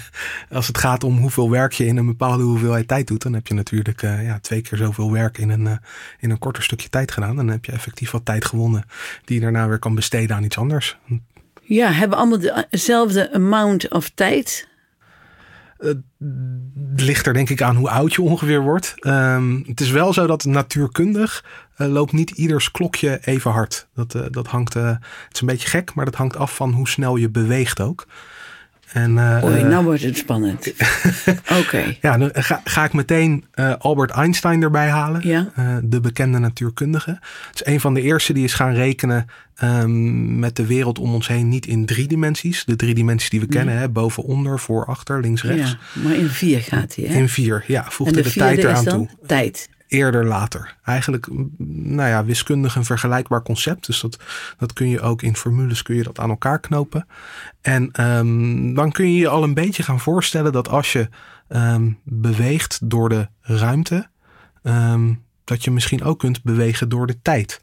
als 0.52 0.68
het 0.68 0.78
gaat 0.78 1.04
om 1.04 1.18
hoeveel 1.18 1.50
werk 1.50 1.74
je 1.74 1.86
in 1.86 1.98
een 1.98 2.06
bepaalde 2.06 2.44
hoeveelheid 2.44 2.88
tijd 2.88 3.08
doet, 3.08 3.22
dan 3.22 3.34
heb 3.34 3.48
je 3.48 3.54
natuurlijk 3.54 4.02
uh, 4.02 4.26
ja, 4.26 4.40
twee 4.40 4.62
keer 4.62 4.78
zoveel 4.78 5.12
werk 5.12 5.38
in 5.38 5.50
een, 5.50 5.66
uh, 5.66 5.72
in 6.20 6.30
een 6.30 6.40
korter 6.40 6.64
stukje 6.64 6.90
tijd 6.90 7.12
gedaan. 7.12 7.36
Dan 7.36 7.48
heb 7.48 7.66
je 7.66 7.72
effectief 7.72 8.12
wat 8.12 8.26
tijd 8.26 8.46
gewonnen 8.46 8.86
die 9.26 9.36
je 9.36 9.42
daarna 9.42 9.68
weer 9.68 9.80
kan 9.80 9.96
besteden 9.96 10.36
aan 10.36 10.44
iets 10.44 10.58
anders. 10.58 10.98
Ja, 11.62 11.92
hebben 11.92 12.18
allemaal 12.18 12.66
dezelfde 12.70 13.34
amount 13.34 13.90
of 13.90 14.10
tijd? 14.10 14.68
Het 15.82 16.02
ligt 16.96 17.28
er 17.28 17.34
denk 17.34 17.50
ik 17.50 17.62
aan 17.62 17.76
hoe 17.76 17.90
oud 17.90 18.14
je 18.14 18.22
ongeveer 18.22 18.62
wordt. 18.62 18.94
Ehm, 19.00 19.60
het 19.66 19.82
is 19.82 19.90
wel 19.90 20.14
zo 20.14 20.28
dat 20.28 20.46
natuurkundig 20.46 21.46
uh, 21.78 21.88
loopt 21.88 22.12
niet 22.12 22.30
ieders 22.30 22.72
klokje 22.72 23.20
even 23.22 23.52
hard. 23.52 23.88
Dat, 23.94 24.16
uh, 24.16 24.22
dat 24.30 24.48
hangt, 24.48 24.74
het 24.74 25.00
is 25.32 25.42
een 25.42 25.48
beetje 25.48 25.68
gek, 25.68 25.94
maar 25.94 26.06
dat 26.06 26.16
hangt 26.16 26.36
af 26.36 26.56
van 26.56 26.72
hoe 26.72 26.88
snel 26.88 27.16
je 27.16 27.30
beweegt 27.30 27.80
ook. 27.80 28.08
En, 28.94 29.18
Oei, 29.44 29.64
nou 29.64 29.84
wordt 29.84 30.04
het 30.04 30.18
spannend. 30.18 30.74
Oké. 31.62 31.96
Ja, 32.02 32.18
dan 32.18 32.30
ga, 32.34 32.62
ga 32.64 32.84
ik 32.84 32.94
meteen 32.94 33.46
Albert 33.78 34.12
Einstein 34.12 34.62
erbij 34.62 34.90
halen. 34.90 35.28
Ja. 35.28 35.52
de 35.84 36.00
bekende 36.00 36.40
natuurkundige. 36.40 37.20
Het 37.48 37.62
is 37.62 37.66
een 37.66 37.80
van 37.80 37.94
de 37.94 38.02
eerste 38.02 38.34
die 38.34 38.44
is 38.44 38.54
gaan 38.54 38.74
rekenen 38.74 39.28
um, 39.64 40.40
met 40.40 40.56
de 40.56 40.66
wereld 40.66 41.00
om 41.00 41.14
ons 41.14 41.28
heen 41.28 41.50
niet 41.50 41.66
in 41.66 41.86
drie 41.86 42.08
dimensies. 42.08 42.66
De 42.66 42.76
drie 42.76 42.94
dimensies 42.94 43.30
die 43.30 43.40
we 43.40 43.46
nee. 43.46 43.58
kennen, 43.58 43.78
hè, 43.78 43.90
boven, 43.90 44.24
onder, 44.24 44.60
voor, 44.60 44.86
achter, 44.86 45.22
links, 45.22 45.44
rechts. 45.44 45.78
Ja, 45.94 46.02
maar 46.02 46.16
in 46.16 46.30
vier 46.30 46.60
gaat 46.60 46.96
hij, 46.96 47.06
hè? 47.06 47.16
In 47.16 47.30
vier, 47.30 47.64
ja. 47.68 47.86
Voegde 47.90 48.16
de, 48.16 48.22
de 48.22 48.32
tijd 48.32 48.58
eraan 48.58 48.86
toe. 48.86 49.08
Tijd. 49.26 49.70
Eerder, 49.92 50.26
later. 50.26 50.76
Eigenlijk, 50.84 51.28
nou 51.58 52.10
ja, 52.10 52.26
wiskundig 52.26 52.76
een 52.76 52.86
vergelijkbaar 52.86 53.42
concept. 53.42 53.86
Dus 53.86 54.02
dat, 54.02 54.18
dat 54.58 54.74
kun 54.74 54.90
je 54.90 55.02
ook 55.02 55.22
in 55.22 55.36
formules 55.36 55.84
kun 55.84 55.96
je 55.96 56.04
dat 56.04 56.20
aan 56.20 56.30
elkaar 56.30 56.60
knopen. 56.60 57.08
En 57.62 58.06
um, 58.06 58.74
dan 58.74 58.92
kun 58.92 59.12
je 59.12 59.18
je 59.18 59.28
al 59.28 59.44
een 59.44 59.54
beetje 59.54 59.84
gaan 59.84 60.00
voorstellen 60.00 60.52
dat 60.52 60.70
als 60.70 60.92
je 60.92 61.10
um, 61.50 62.00
beweegt 62.04 62.80
door 62.90 63.10
de 63.10 63.28
ruimte, 63.42 64.10
dat 65.44 65.64
je 65.64 65.72
misschien 65.72 66.04
ook 66.04 66.20
kunt 66.20 66.44
bewegen 66.44 66.90
door 66.90 67.08
de 67.08 67.22
tijd. 67.22 67.62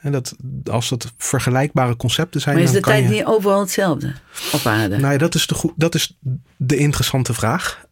En 0.00 0.12
dat, 0.12 0.36
als 0.70 0.88
dat 0.88 1.12
vergelijkbare 1.16 1.96
concepten 1.96 2.40
zijn. 2.40 2.54
Maar 2.54 2.64
is 2.64 2.70
de 2.70 2.80
dan 2.80 2.92
tijd 2.92 3.04
je... 3.04 3.10
niet 3.10 3.24
overal 3.24 3.60
hetzelfde 3.60 4.14
op 4.52 4.66
aarde? 4.66 4.96
Nou 4.96 5.12
ja, 5.12 5.18
dat 5.18 5.34
is 5.34 5.46
de, 5.46 5.54
goed, 5.54 5.72
dat 5.76 5.94
is 5.94 6.18
de 6.56 6.76
interessante 6.76 7.34
vraag. 7.34 7.84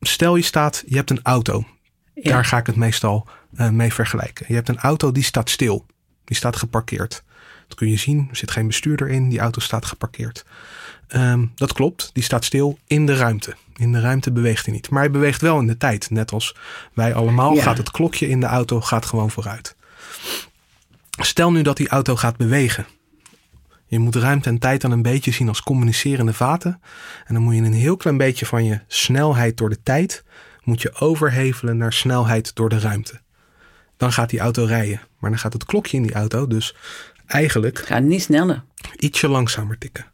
Stel 0.00 0.36
je 0.36 0.42
staat, 0.42 0.82
je 0.86 0.96
hebt 0.96 1.10
een 1.10 1.20
auto. 1.22 1.64
Ja. 2.14 2.32
Daar 2.32 2.44
ga 2.44 2.58
ik 2.58 2.66
het 2.66 2.76
meestal 2.76 3.28
uh, 3.58 3.68
mee 3.68 3.92
vergelijken. 3.92 4.44
Je 4.48 4.54
hebt 4.54 4.68
een 4.68 4.78
auto 4.78 5.12
die 5.12 5.22
staat 5.22 5.50
stil. 5.50 5.86
Die 6.24 6.36
staat 6.36 6.56
geparkeerd. 6.56 7.22
Dat 7.68 7.76
kun 7.76 7.88
je 7.88 7.96
zien. 7.96 8.26
Er 8.30 8.36
zit 8.36 8.50
geen 8.50 8.66
bestuurder 8.66 9.08
in. 9.08 9.28
Die 9.28 9.38
auto 9.38 9.60
staat 9.60 9.84
geparkeerd. 9.84 10.44
Um, 11.08 11.52
dat 11.54 11.72
klopt. 11.72 12.10
Die 12.12 12.22
staat 12.22 12.44
stil 12.44 12.78
in 12.86 13.06
de 13.06 13.16
ruimte. 13.16 13.56
In 13.76 13.92
de 13.92 14.00
ruimte 14.00 14.32
beweegt 14.32 14.64
hij 14.64 14.74
niet. 14.74 14.90
Maar 14.90 15.02
hij 15.02 15.10
beweegt 15.10 15.40
wel 15.40 15.58
in 15.58 15.66
de 15.66 15.76
tijd. 15.76 16.10
Net 16.10 16.32
als 16.32 16.56
wij 16.92 17.14
allemaal 17.14 17.54
Ja. 17.54 17.62
gaat 17.62 17.78
het 17.78 17.90
klokje 17.90 18.28
in 18.28 18.40
de 18.40 18.46
auto 18.46 18.80
gaat 18.80 19.06
gewoon 19.06 19.30
vooruit. 19.30 19.76
Stel 21.10 21.52
nu 21.52 21.62
dat 21.62 21.76
die 21.76 21.88
auto 21.88 22.16
gaat 22.16 22.36
bewegen. 22.36 22.86
Je 23.86 23.98
moet 23.98 24.14
ruimte 24.14 24.48
en 24.48 24.58
tijd 24.58 24.80
dan 24.80 24.90
een 24.90 25.02
beetje 25.02 25.32
zien 25.32 25.48
als 25.48 25.62
communicerende 25.62 26.32
vaten. 26.32 26.80
En 27.26 27.34
dan 27.34 27.42
moet 27.42 27.54
je 27.54 27.60
een 27.60 27.72
heel 27.72 27.96
klein 27.96 28.16
beetje 28.16 28.46
van 28.46 28.64
je 28.64 28.80
snelheid 28.86 29.56
door 29.56 29.68
de 29.68 29.82
tijd... 29.82 30.24
moet 30.64 30.82
je 30.82 30.94
overhevelen 30.94 31.76
naar 31.76 31.92
snelheid 31.92 32.54
door 32.54 32.68
de 32.68 32.78
ruimte. 32.78 33.20
Dan 33.96 34.12
gaat 34.12 34.30
die 34.30 34.40
auto 34.40 34.64
rijden. 34.64 35.00
Maar 35.18 35.30
dan 35.30 35.38
gaat 35.38 35.52
het 35.52 35.64
klokje 35.64 35.96
in 35.96 36.02
die 36.02 36.14
auto 36.14 36.46
dus 36.46 36.74
eigenlijk 37.26 37.78
Gaat 37.78 38.02
niet 38.02 38.22
sneller. 38.22 38.64
ietsje 38.96 39.28
langzamer 39.28 39.78
tikken. 39.78 40.06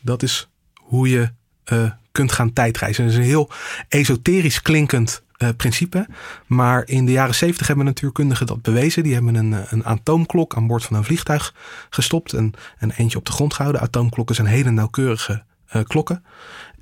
Dat 0.00 0.22
is 0.22 0.48
hoe 0.74 1.08
je 1.08 1.30
uh, 1.72 1.90
kunt 2.12 2.32
gaan 2.32 2.52
tijdreizen. 2.52 3.04
Dat 3.04 3.12
is 3.12 3.18
een 3.18 3.24
heel 3.24 3.50
esoterisch 3.88 4.62
klinkend 4.62 5.22
uh, 5.38 5.48
principe. 5.56 6.06
Maar 6.46 6.82
in 6.86 7.06
de 7.06 7.12
jaren 7.12 7.34
zeventig 7.34 7.66
hebben 7.66 7.84
natuurkundigen 7.84 8.46
dat 8.46 8.62
bewezen. 8.62 9.02
Die 9.02 9.14
hebben 9.14 9.34
een, 9.34 9.64
een 9.68 9.84
atoomklok 9.84 10.56
aan 10.56 10.66
boord 10.66 10.84
van 10.84 10.96
een 10.96 11.04
vliegtuig 11.04 11.54
gestopt. 11.90 12.32
En, 12.32 12.52
en 12.78 12.90
eentje 12.90 13.18
op 13.18 13.24
de 13.24 13.32
grond 13.32 13.54
gehouden. 13.54 13.82
Atoomklokken 13.82 14.34
zijn 14.34 14.46
hele 14.46 14.70
nauwkeurige 14.70 15.44
uh, 15.76 15.82
klokken. 15.82 16.24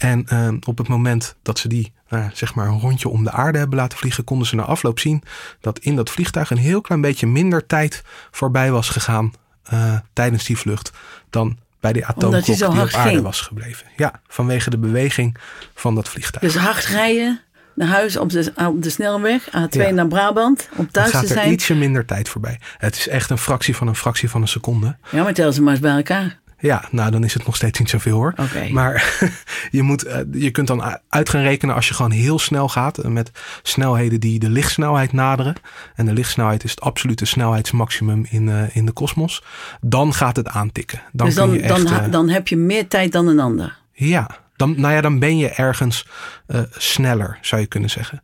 En 0.02 0.26
uh, 0.32 0.48
op 0.66 0.78
het 0.78 0.88
moment 0.88 1.36
dat 1.42 1.58
ze 1.58 1.68
die 1.68 1.92
uh, 2.10 2.26
zeg 2.32 2.54
maar 2.54 2.66
een 2.66 2.80
rondje 2.80 3.08
om 3.08 3.24
de 3.24 3.30
aarde 3.30 3.58
hebben 3.58 3.78
laten 3.78 3.98
vliegen, 3.98 4.24
konden 4.24 4.46
ze 4.46 4.56
na 4.56 4.62
afloop 4.62 4.98
zien 4.98 5.22
dat 5.60 5.78
in 5.78 5.96
dat 5.96 6.10
vliegtuig 6.10 6.50
een 6.50 6.56
heel 6.56 6.80
klein 6.80 7.00
beetje 7.00 7.26
minder 7.26 7.66
tijd 7.66 8.02
voorbij 8.30 8.70
was 8.70 8.88
gegaan 8.88 9.32
uh, 9.72 9.98
tijdens 10.12 10.44
die 10.44 10.58
vlucht 10.58 10.90
dan 11.30 11.58
bij 11.80 11.92
die 11.92 12.06
atoomklok 12.06 12.44
die 12.44 12.66
op 12.66 12.74
aarde 12.74 12.88
ging. 12.88 13.22
was 13.22 13.40
gebleven. 13.40 13.86
Ja, 13.96 14.20
vanwege 14.28 14.70
de 14.70 14.78
beweging 14.78 15.36
van 15.74 15.94
dat 15.94 16.08
vliegtuig. 16.08 16.52
Dus 16.52 16.62
hard 16.62 16.84
rijden 16.84 17.40
naar 17.74 17.88
huis 17.88 18.16
op 18.16 18.30
de, 18.30 18.52
op 18.56 18.82
de 18.82 18.90
snelweg, 18.90 19.48
A2 19.48 19.68
ja. 19.70 19.90
naar 19.90 20.08
Brabant, 20.08 20.68
om 20.76 20.90
thuis 20.90 21.10
gaat 21.10 21.20
te 21.20 21.26
zijn. 21.26 21.46
er 21.46 21.52
ietsje 21.52 21.74
minder 21.74 22.04
tijd 22.04 22.28
voorbij. 22.28 22.60
Het 22.78 22.96
is 22.96 23.08
echt 23.08 23.30
een 23.30 23.38
fractie 23.38 23.76
van 23.76 23.88
een 23.88 23.96
fractie 23.96 24.30
van 24.30 24.40
een 24.40 24.48
seconde. 24.48 24.96
Ja, 25.10 25.22
maar 25.22 25.34
tel 25.34 25.52
ze 25.52 25.62
maar 25.62 25.72
eens 25.72 25.82
bij 25.82 25.96
elkaar. 25.96 26.40
Ja, 26.62 26.84
nou 26.90 27.10
dan 27.10 27.24
is 27.24 27.34
het 27.34 27.46
nog 27.46 27.56
steeds 27.56 27.78
niet 27.78 27.90
zoveel 27.90 28.16
hoor. 28.16 28.34
Okay. 28.36 28.70
Maar 28.70 29.18
je, 29.70 29.82
moet, 29.82 30.06
je 30.32 30.50
kunt 30.50 30.66
dan 30.66 30.98
uit 31.08 31.28
gaan 31.28 31.42
rekenen 31.42 31.74
als 31.74 31.88
je 31.88 31.94
gewoon 31.94 32.10
heel 32.10 32.38
snel 32.38 32.68
gaat. 32.68 33.04
Met 33.04 33.30
snelheden 33.62 34.20
die 34.20 34.38
de 34.38 34.50
lichtsnelheid 34.50 35.12
naderen. 35.12 35.54
En 35.94 36.06
de 36.06 36.12
lichtsnelheid 36.12 36.64
is 36.64 36.70
het 36.70 36.80
absolute 36.80 37.24
snelheidsmaximum 37.24 38.26
in, 38.30 38.46
uh, 38.46 38.76
in 38.76 38.86
de 38.86 38.92
kosmos. 38.92 39.42
Dan 39.80 40.14
gaat 40.14 40.36
het 40.36 40.48
aantikken. 40.48 41.00
Dan 41.12 41.26
dus 41.26 41.34
dan, 41.34 41.48
kun 41.48 41.58
je 41.58 41.62
echt, 41.62 41.88
dan, 41.88 42.10
dan 42.10 42.28
heb 42.28 42.48
je 42.48 42.56
meer 42.56 42.88
tijd 42.88 43.12
dan 43.12 43.26
een 43.26 43.40
ander. 43.40 43.76
Ja, 43.92 44.41
dan, 44.62 44.80
nou 44.80 44.94
ja, 44.94 45.00
dan 45.00 45.18
ben 45.18 45.38
je 45.38 45.48
ergens 45.48 46.06
uh, 46.46 46.60
sneller 46.70 47.38
zou 47.40 47.60
je 47.60 47.66
kunnen 47.66 47.90
zeggen. 47.90 48.22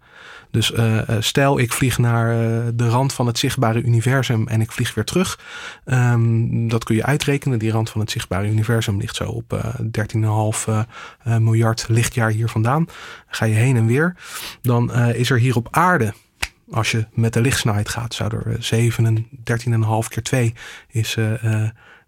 Dus 0.51 0.71
uh, 0.71 1.01
stel 1.19 1.59
ik 1.59 1.73
vlieg 1.73 1.99
naar 1.99 2.27
de 2.75 2.89
rand 2.89 3.13
van 3.13 3.27
het 3.27 3.39
zichtbare 3.39 3.83
universum 3.83 4.49
en 4.49 4.61
ik 4.61 4.73
vlieg 4.73 4.95
weer 4.95 5.05
terug. 5.05 5.41
Um, 5.85 6.69
dat 6.69 6.85
kun 6.85 6.95
je 6.95 7.05
uitrekenen. 7.05 7.59
Die 7.59 7.71
rand 7.71 7.91
van 7.91 8.01
het 8.01 8.11
zichtbare 8.11 8.49
universum 8.49 8.99
ligt 8.99 9.17
zo 9.17 9.25
op 9.25 9.53
uh, 9.53 10.85
13,5 11.25 11.39
miljard 11.39 11.85
lichtjaar 11.89 12.31
hier 12.31 12.49
vandaan. 12.49 12.87
Ga 13.27 13.45
je 13.45 13.55
heen 13.55 13.77
en 13.77 13.87
weer. 13.87 14.17
Dan 14.63 14.95
is 14.95 15.31
er 15.31 15.39
hier 15.39 15.57
op 15.57 15.69
aarde, 15.71 16.15
als 16.71 16.91
je 16.91 17.07
met 17.13 17.33
de 17.33 17.41
lichtsnelheid 17.41 17.89
gaat, 17.89 18.15
zou 18.15 18.37
er 18.37 18.57
7, 18.63 19.27
13,5 19.27 19.29
keer 20.09 20.23
2 20.23 20.55
is 20.89 21.17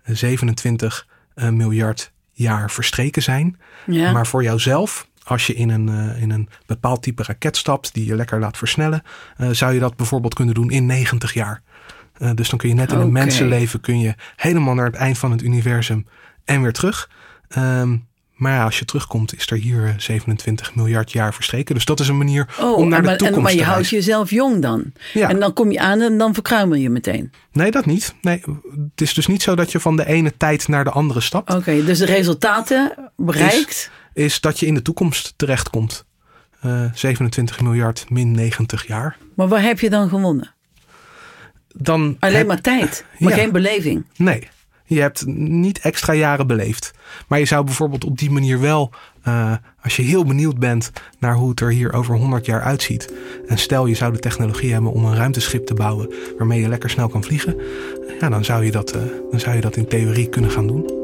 27 0.04 1.06
miljard 1.34 2.12
jaar 2.42 2.70
verstreken 2.70 3.22
zijn. 3.22 3.60
Ja. 3.86 4.12
Maar 4.12 4.26
voor 4.26 4.42
jouzelf 4.42 5.08
als 5.24 5.46
je 5.46 5.54
in 5.54 5.68
een, 5.68 5.88
uh, 5.88 6.22
in 6.22 6.30
een 6.30 6.48
bepaald 6.66 7.02
type 7.02 7.22
raket 7.22 7.56
stapt 7.56 7.94
die 7.94 8.06
je 8.06 8.14
lekker 8.14 8.40
laat 8.40 8.56
versnellen, 8.56 9.02
uh, 9.38 9.50
zou 9.50 9.72
je 9.72 9.80
dat 9.80 9.96
bijvoorbeeld 9.96 10.34
kunnen 10.34 10.54
doen 10.54 10.70
in 10.70 10.86
90 10.86 11.32
jaar. 11.32 11.62
Uh, 12.18 12.30
dus 12.34 12.48
dan 12.48 12.58
kun 12.58 12.68
je 12.68 12.74
net 12.74 12.88
in 12.88 12.94
okay. 12.94 13.06
een 13.06 13.12
mensenleven 13.12 13.80
kun 13.80 14.00
je 14.00 14.14
helemaal 14.36 14.74
naar 14.74 14.86
het 14.86 14.94
eind 14.94 15.18
van 15.18 15.30
het 15.30 15.42
universum 15.42 16.06
en 16.44 16.62
weer 16.62 16.72
terug. 16.72 17.10
Um, 17.56 18.08
maar 18.40 18.52
ja, 18.52 18.64
als 18.64 18.78
je 18.78 18.84
terugkomt, 18.84 19.36
is 19.36 19.50
er 19.50 19.56
hier 19.56 19.94
27 19.96 20.74
miljard 20.74 21.12
jaar 21.12 21.34
verstreken. 21.34 21.74
Dus 21.74 21.84
dat 21.84 22.00
is 22.00 22.08
een 22.08 22.18
manier 22.18 22.46
oh, 22.60 22.76
om 22.76 22.88
naar 22.88 23.02
maar, 23.02 23.10
de 23.12 23.16
toekomst 23.16 23.36
en, 23.36 23.42
maar 23.42 23.52
je 23.52 23.58
te 23.58 23.64
houdt 23.64 23.88
jezelf 23.88 24.30
jong 24.30 24.62
dan. 24.62 24.92
Ja. 25.12 25.28
En 25.28 25.40
dan 25.40 25.52
kom 25.52 25.70
je 25.70 25.80
aan 25.80 26.00
en 26.00 26.18
dan 26.18 26.34
verkruimel 26.34 26.76
je 26.76 26.90
meteen. 26.90 27.32
Nee, 27.52 27.70
dat 27.70 27.86
niet. 27.86 28.14
Nee, 28.20 28.42
het 28.72 29.00
is 29.00 29.14
dus 29.14 29.26
niet 29.26 29.42
zo 29.42 29.54
dat 29.54 29.72
je 29.72 29.80
van 29.80 29.96
de 29.96 30.06
ene 30.06 30.36
tijd 30.36 30.68
naar 30.68 30.84
de 30.84 30.90
andere 30.90 31.20
stapt. 31.20 31.50
Oké, 31.50 31.58
okay, 31.58 31.84
dus 31.84 31.98
de 31.98 32.04
resultaten 32.04 33.12
bereikt. 33.16 33.90
Is, 34.14 34.24
is 34.24 34.40
dat 34.40 34.60
je 34.60 34.66
in 34.66 34.74
de 34.74 34.82
toekomst 34.82 35.34
terechtkomt. 35.36 36.04
Uh, 36.66 36.84
27 36.94 37.60
miljard 37.60 38.04
min 38.08 38.32
90 38.32 38.86
jaar. 38.86 39.16
Maar 39.34 39.48
waar 39.48 39.62
heb 39.62 39.80
je 39.80 39.90
dan 39.90 40.08
gewonnen? 40.08 40.54
Dan 41.68 42.16
Alleen 42.18 42.36
heb, 42.36 42.46
maar 42.46 42.60
tijd, 42.60 43.04
maar 43.18 43.30
ja. 43.32 43.38
geen 43.38 43.52
beleving. 43.52 44.04
Nee, 44.16 44.48
je 44.94 45.00
hebt 45.00 45.26
niet 45.26 45.78
extra 45.78 46.12
jaren 46.12 46.46
beleefd. 46.46 46.92
Maar 47.28 47.38
je 47.38 47.44
zou 47.44 47.64
bijvoorbeeld 47.64 48.04
op 48.04 48.18
die 48.18 48.30
manier 48.30 48.60
wel, 48.60 48.90
uh, 49.28 49.52
als 49.82 49.96
je 49.96 50.02
heel 50.02 50.24
benieuwd 50.24 50.58
bent 50.58 50.92
naar 51.18 51.34
hoe 51.34 51.50
het 51.50 51.60
er 51.60 51.70
hier 51.70 51.92
over 51.92 52.16
100 52.16 52.46
jaar 52.46 52.62
uitziet. 52.62 53.12
En 53.46 53.58
stel 53.58 53.86
je 53.86 53.94
zou 53.94 54.12
de 54.12 54.18
technologie 54.18 54.72
hebben 54.72 54.92
om 54.92 55.04
een 55.04 55.16
ruimteschip 55.16 55.66
te 55.66 55.74
bouwen 55.74 56.12
waarmee 56.38 56.60
je 56.60 56.68
lekker 56.68 56.90
snel 56.90 57.08
kan 57.08 57.24
vliegen. 57.24 57.56
Ja, 58.20 58.28
dan 58.28 58.44
zou 58.44 58.64
je 58.64 58.70
dat, 58.70 58.96
uh, 58.96 59.02
dan 59.30 59.40
zou 59.40 59.54
je 59.54 59.60
dat 59.60 59.76
in 59.76 59.86
theorie 59.86 60.28
kunnen 60.28 60.50
gaan 60.50 60.66
doen. 60.66 60.98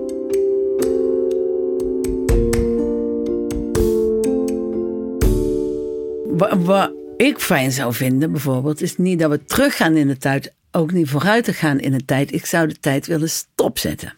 Wat 6.64 6.92
ik 7.16 7.38
fijn 7.38 7.72
zou 7.72 7.94
vinden 7.94 8.32
bijvoorbeeld, 8.32 8.82
is 8.82 8.96
niet 8.96 9.18
dat 9.18 9.30
we 9.30 9.44
teruggaan 9.44 9.96
in 9.96 10.06
de 10.06 10.16
tijd, 10.16 10.52
ook 10.76 10.92
niet 10.92 11.08
vooruit 11.08 11.44
te 11.44 11.52
gaan 11.52 11.80
in 11.80 11.92
de 11.92 12.04
tijd. 12.04 12.32
Ik 12.32 12.46
zou 12.46 12.68
de 12.68 12.78
tijd 12.80 13.06
willen 13.06 13.30
stopzetten. 13.30 14.14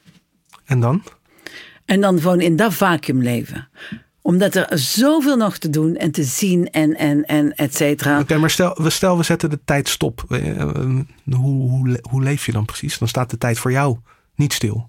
En 0.64 0.80
dan? 0.80 1.02
En 1.84 2.00
dan 2.00 2.20
gewoon 2.20 2.40
in 2.40 2.56
dat 2.56 2.74
vacuüm 2.74 3.22
leven. 3.22 3.68
Omdat 4.22 4.54
er 4.54 4.78
zoveel 4.78 5.36
nog 5.36 5.58
te 5.58 5.70
doen 5.70 5.96
en 5.96 6.10
te 6.10 6.22
zien 6.22 6.70
en, 6.70 6.96
en, 6.96 7.24
en 7.24 7.54
et 7.54 7.74
cetera. 7.76 8.12
Oké, 8.12 8.22
okay, 8.22 8.38
maar 8.38 8.50
stel 8.50 8.82
we, 8.82 8.90
stel 8.90 9.16
we 9.16 9.22
zetten 9.22 9.50
de 9.50 9.60
tijd 9.64 9.88
stop. 9.88 10.24
Hoe, 10.28 11.04
hoe, 11.44 12.00
hoe 12.10 12.22
leef 12.22 12.46
je 12.46 12.52
dan 12.52 12.64
precies? 12.64 12.98
Dan 12.98 13.08
staat 13.08 13.30
de 13.30 13.38
tijd 13.38 13.58
voor 13.58 13.72
jou 13.72 13.98
niet 14.34 14.52
stil. 14.52 14.88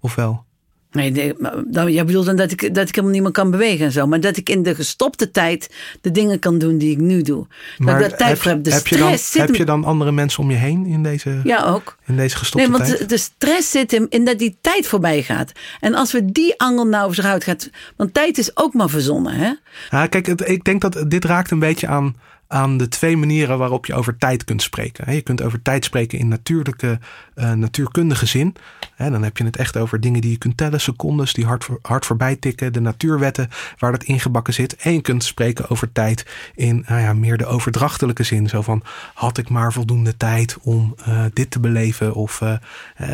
Of 0.00 0.14
wel? 0.14 0.44
Nee, 0.92 1.34
dan, 1.66 1.92
jij 1.92 2.04
bedoelt 2.04 2.26
dan 2.26 2.36
dat 2.36 2.50
ik, 2.50 2.74
dat 2.74 2.88
ik 2.88 2.94
helemaal 2.94 3.14
niet 3.14 3.22
meer 3.22 3.32
kan 3.32 3.50
bewegen 3.50 3.84
en 3.86 3.92
zo. 3.92 4.06
Maar 4.06 4.20
dat 4.20 4.36
ik 4.36 4.48
in 4.48 4.62
de 4.62 4.74
gestopte 4.74 5.30
tijd 5.30 5.70
de 6.00 6.10
dingen 6.10 6.38
kan 6.38 6.58
doen 6.58 6.78
die 6.78 6.90
ik 6.90 6.98
nu 6.98 7.22
doe. 7.22 7.46
Maar 7.78 7.94
dat 7.98 8.02
ik 8.02 8.08
daar 8.08 8.18
tijd 8.18 8.38
voor 8.38 8.50
heb. 8.50 8.64
De 8.64 8.72
heb, 8.72 8.86
je 8.86 8.96
dan, 8.96 9.16
heb 9.32 9.54
je 9.54 9.64
dan 9.64 9.84
andere 9.84 10.12
mensen 10.12 10.42
om 10.42 10.50
je 10.50 10.56
heen 10.56 10.86
in 10.86 11.02
deze, 11.02 11.40
Ja, 11.44 11.64
ook. 11.64 11.96
in 12.06 12.16
deze 12.16 12.36
gestopte 12.36 12.68
Nee, 12.68 12.76
want 12.78 12.88
tijd? 12.88 12.98
de, 13.00 13.06
de 13.06 13.16
stress 13.18 13.70
zit 13.70 13.90
hem 13.90 14.06
in 14.08 14.24
dat 14.24 14.38
die 14.38 14.56
tijd 14.60 14.86
voorbij 14.86 15.22
gaat. 15.22 15.52
En 15.80 15.94
als 15.94 16.12
we 16.12 16.32
die 16.32 16.54
angel 16.60 16.86
nou 16.86 17.02
over 17.02 17.14
zich 17.14 17.24
uit 17.24 17.44
gaat... 17.44 17.70
Want 17.96 18.14
tijd 18.14 18.38
is 18.38 18.56
ook 18.56 18.74
maar 18.74 18.88
verzonnen, 18.88 19.32
hè? 19.34 19.50
Ja, 19.90 20.06
kijk, 20.06 20.26
het- 20.26 20.48
ik 20.48 20.64
denk 20.64 20.80
dat 20.80 21.04
dit 21.08 21.24
raakt 21.24 21.50
een 21.50 21.58
beetje 21.58 21.86
aan, 21.86 22.16
aan 22.52 22.76
de 22.76 22.88
twee 22.88 23.16
manieren 23.16 23.58
waarop 23.58 23.86
je 23.86 23.94
over 23.94 24.16
tijd 24.16 24.44
kunt 24.44 24.62
spreken. 24.62 25.14
Je 25.14 25.20
kunt 25.20 25.42
over 25.42 25.62
tijd 25.62 25.84
spreken 25.84 26.18
in 26.18 26.28
natuurlijke, 26.28 26.98
eh, 27.34 27.52
natuurkundige 27.52 28.26
zin. 28.26 28.54
Dan 28.96 29.22
heb 29.22 29.36
je 29.36 29.44
het 29.44 29.56
echt 29.56 29.76
over 29.76 30.00
dingen 30.00 30.20
die 30.20 30.30
je 30.30 30.38
kunt 30.38 30.56
tellen, 30.56 30.80
secondes 30.80 31.32
die 31.32 31.44
hard, 31.44 31.68
hard 31.82 32.06
voorbij 32.06 32.36
tikken, 32.36 32.72
de 32.72 32.80
natuurwetten 32.80 33.48
waar 33.78 33.92
dat 33.92 34.02
ingebakken 34.02 34.54
zit. 34.54 34.76
En 34.76 34.92
je 34.92 35.00
kunt 35.00 35.24
spreken 35.24 35.68
over 35.68 35.92
tijd 35.92 36.26
in 36.54 36.84
nou 36.86 37.00
ja, 37.00 37.12
meer 37.12 37.36
de 37.36 37.46
overdrachtelijke 37.46 38.22
zin. 38.22 38.48
Zo 38.48 38.62
van, 38.62 38.82
had 39.14 39.38
ik 39.38 39.48
maar 39.48 39.72
voldoende 39.72 40.16
tijd 40.16 40.56
om 40.62 40.94
eh, 41.04 41.24
dit 41.32 41.50
te 41.50 41.60
beleven? 41.60 42.14
Of 42.14 42.40
eh, 42.40 42.54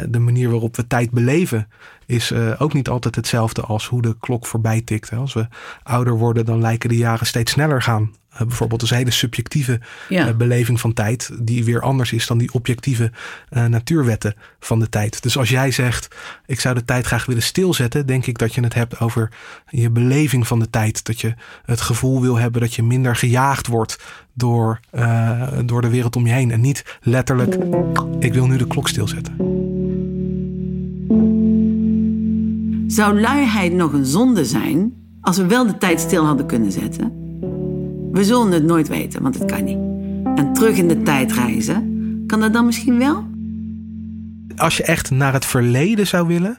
de 0.09 0.19
manier 0.19 0.51
waarop 0.51 0.77
we 0.77 0.87
tijd 0.87 1.11
beleven 1.11 1.69
is 2.09 2.31
eh, 2.31 2.53
ook 2.59 2.73
niet 2.73 2.89
altijd 2.89 3.15
hetzelfde 3.15 3.63
als 3.63 3.87
hoe 3.87 4.03
de 4.03 4.17
klok 4.21 4.47
voorbij 4.47 4.81
tikt. 4.81 5.11
Hè. 5.11 5.17
Als 5.17 5.35
we 5.35 5.47
ouder 5.83 6.17
worden, 6.17 6.45
dan 6.45 6.61
lijken 6.61 6.89
de 6.89 6.97
jaren 6.97 7.27
steeds 7.27 7.53
sneller 7.53 7.83
gaan. 7.83 8.15
Eh, 8.31 8.39
bijvoorbeeld 8.47 8.91
een 8.91 8.97
hele 8.97 9.11
subjectieve 9.11 9.81
Ja. 10.09 10.27
eh, 10.27 10.35
beleving 10.35 10.81
van 10.81 10.93
tijd, 10.93 11.31
die 11.41 11.65
weer 11.65 11.81
anders 11.81 12.13
is 12.13 12.27
dan 12.27 12.39
die 12.39 12.53
objectieve 12.53 13.13
natuurwetten 13.51 14.35
van 14.61 14.79
de 14.79 14.89
tijd. 14.89 15.23
Dus 15.23 15.39
als 15.39 15.49
jij 15.49 15.71
zegt, 15.71 16.09
ik 16.47 16.61
zou 16.61 16.75
de 16.75 16.85
tijd 16.85 17.07
graag 17.07 17.27
willen 17.27 17.43
stilzetten, 17.43 18.07
denk 18.07 18.27
ik 18.27 18.39
dat 18.39 18.55
je 18.55 18.61
het 18.61 18.75
hebt 18.75 19.01
over 19.01 19.31
je 19.69 19.91
beleving 19.91 20.47
van 20.47 20.59
de 20.59 20.71
tijd. 20.71 21.05
Dat 21.05 21.21
je 21.21 21.35
het 21.65 21.81
gevoel 21.81 22.21
wil 22.21 22.37
hebben 22.37 22.61
dat 22.61 22.75
je 22.75 22.83
minder 22.83 23.17
gejaagd 23.17 23.67
wordt 23.67 23.99
door, 24.35 24.81
door 25.65 25.83
de 25.83 25.89
wereld 25.89 26.17
om 26.17 26.27
je 26.27 26.33
heen. 26.33 26.51
En 26.51 26.61
niet 26.61 26.99
letterlijk, 27.01 27.59
ik 28.19 28.33
wil 28.33 28.47
nu 28.47 28.57
de 28.57 28.67
klok 28.67 28.89
stilzetten. 28.89 29.58
Zou 32.89 33.21
luiheid 33.21 33.73
nog 33.73 33.93
een 33.93 34.07
zonde 34.07 34.45
zijn 34.45 34.93
als 35.21 35.37
we 35.37 35.47
wel 35.47 35.67
de 35.67 35.79
tijd 35.79 36.01
stil 36.01 36.25
hadden 36.25 36.47
kunnen 36.47 36.73
zetten? 36.73 37.13
We 38.13 38.25
zullen 38.25 38.53
het 38.53 38.65
nooit 38.65 38.89
weten, 38.89 39.23
want 39.23 39.39
het 39.39 39.51
kan 39.53 39.65
niet. 39.65 39.79
En 40.39 40.53
terug 40.53 40.77
in 40.77 40.89
de 40.89 41.03
tijd 41.03 41.33
reizen, 41.33 42.25
kan 42.27 42.41
dat 42.41 42.53
dan 42.53 42.65
misschien 42.65 42.99
wel? 42.99 43.27
als 44.59 44.77
je 44.77 44.83
echt 44.83 45.11
naar 45.11 45.33
het 45.33 45.45
verleden 45.45 46.07
zou 46.07 46.27
willen. 46.27 46.59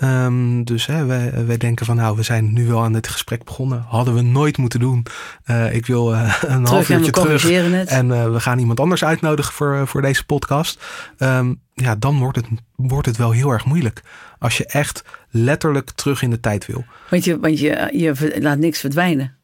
Ehm, 0.00 0.62
dus 0.62 0.86
hè, 0.86 1.04
wij, 1.04 1.46
wij 1.46 1.56
denken 1.56 1.86
van 1.86 1.96
nou, 1.96 2.16
we 2.16 2.22
zijn 2.22 2.52
nu 2.52 2.66
wel 2.66 2.82
aan 2.82 2.92
dit 2.92 3.08
gesprek 3.08 3.44
begonnen. 3.44 3.84
Hadden 3.88 4.14
we 4.14 4.20
nooit 4.20 4.58
moeten 4.58 4.80
doen. 4.80 5.06
Eh, 5.44 5.74
ik 5.74 5.86
wil 5.86 6.14
eh, 6.14 6.34
een 6.46 6.66
half 6.66 6.90
en 6.90 7.00
we 7.00 7.06
uurtje 7.06 7.22
terug. 7.22 7.42
het. 7.72 7.88
En 7.88 8.12
eh, 8.12 8.32
we 8.32 8.40
gaan 8.40 8.58
iemand 8.58 8.80
anders 8.80 9.04
uitnodigen 9.04 9.52
voor, 9.52 9.86
voor 9.86 10.02
deze 10.02 10.24
podcast. 10.24 10.84
Ehm, 11.18 11.54
ja, 11.74 11.94
dan 11.94 12.18
wordt 12.18 12.36
het, 12.36 12.46
wordt 12.76 13.06
het 13.06 13.16
wel 13.16 13.30
heel 13.30 13.50
erg 13.50 13.64
moeilijk. 13.64 14.02
Als 14.38 14.56
je 14.56 14.66
echt 14.66 15.04
letterlijk 15.30 15.90
terug 15.90 16.22
in 16.22 16.30
de 16.30 16.40
tijd 16.40 16.66
wil. 16.66 16.84
Want 17.10 17.24
je, 17.24 17.38
want 17.38 17.58
je, 17.58 17.88
je 17.92 18.36
laat 18.40 18.58
niks 18.58 18.80
verdwijnen. 18.80 19.36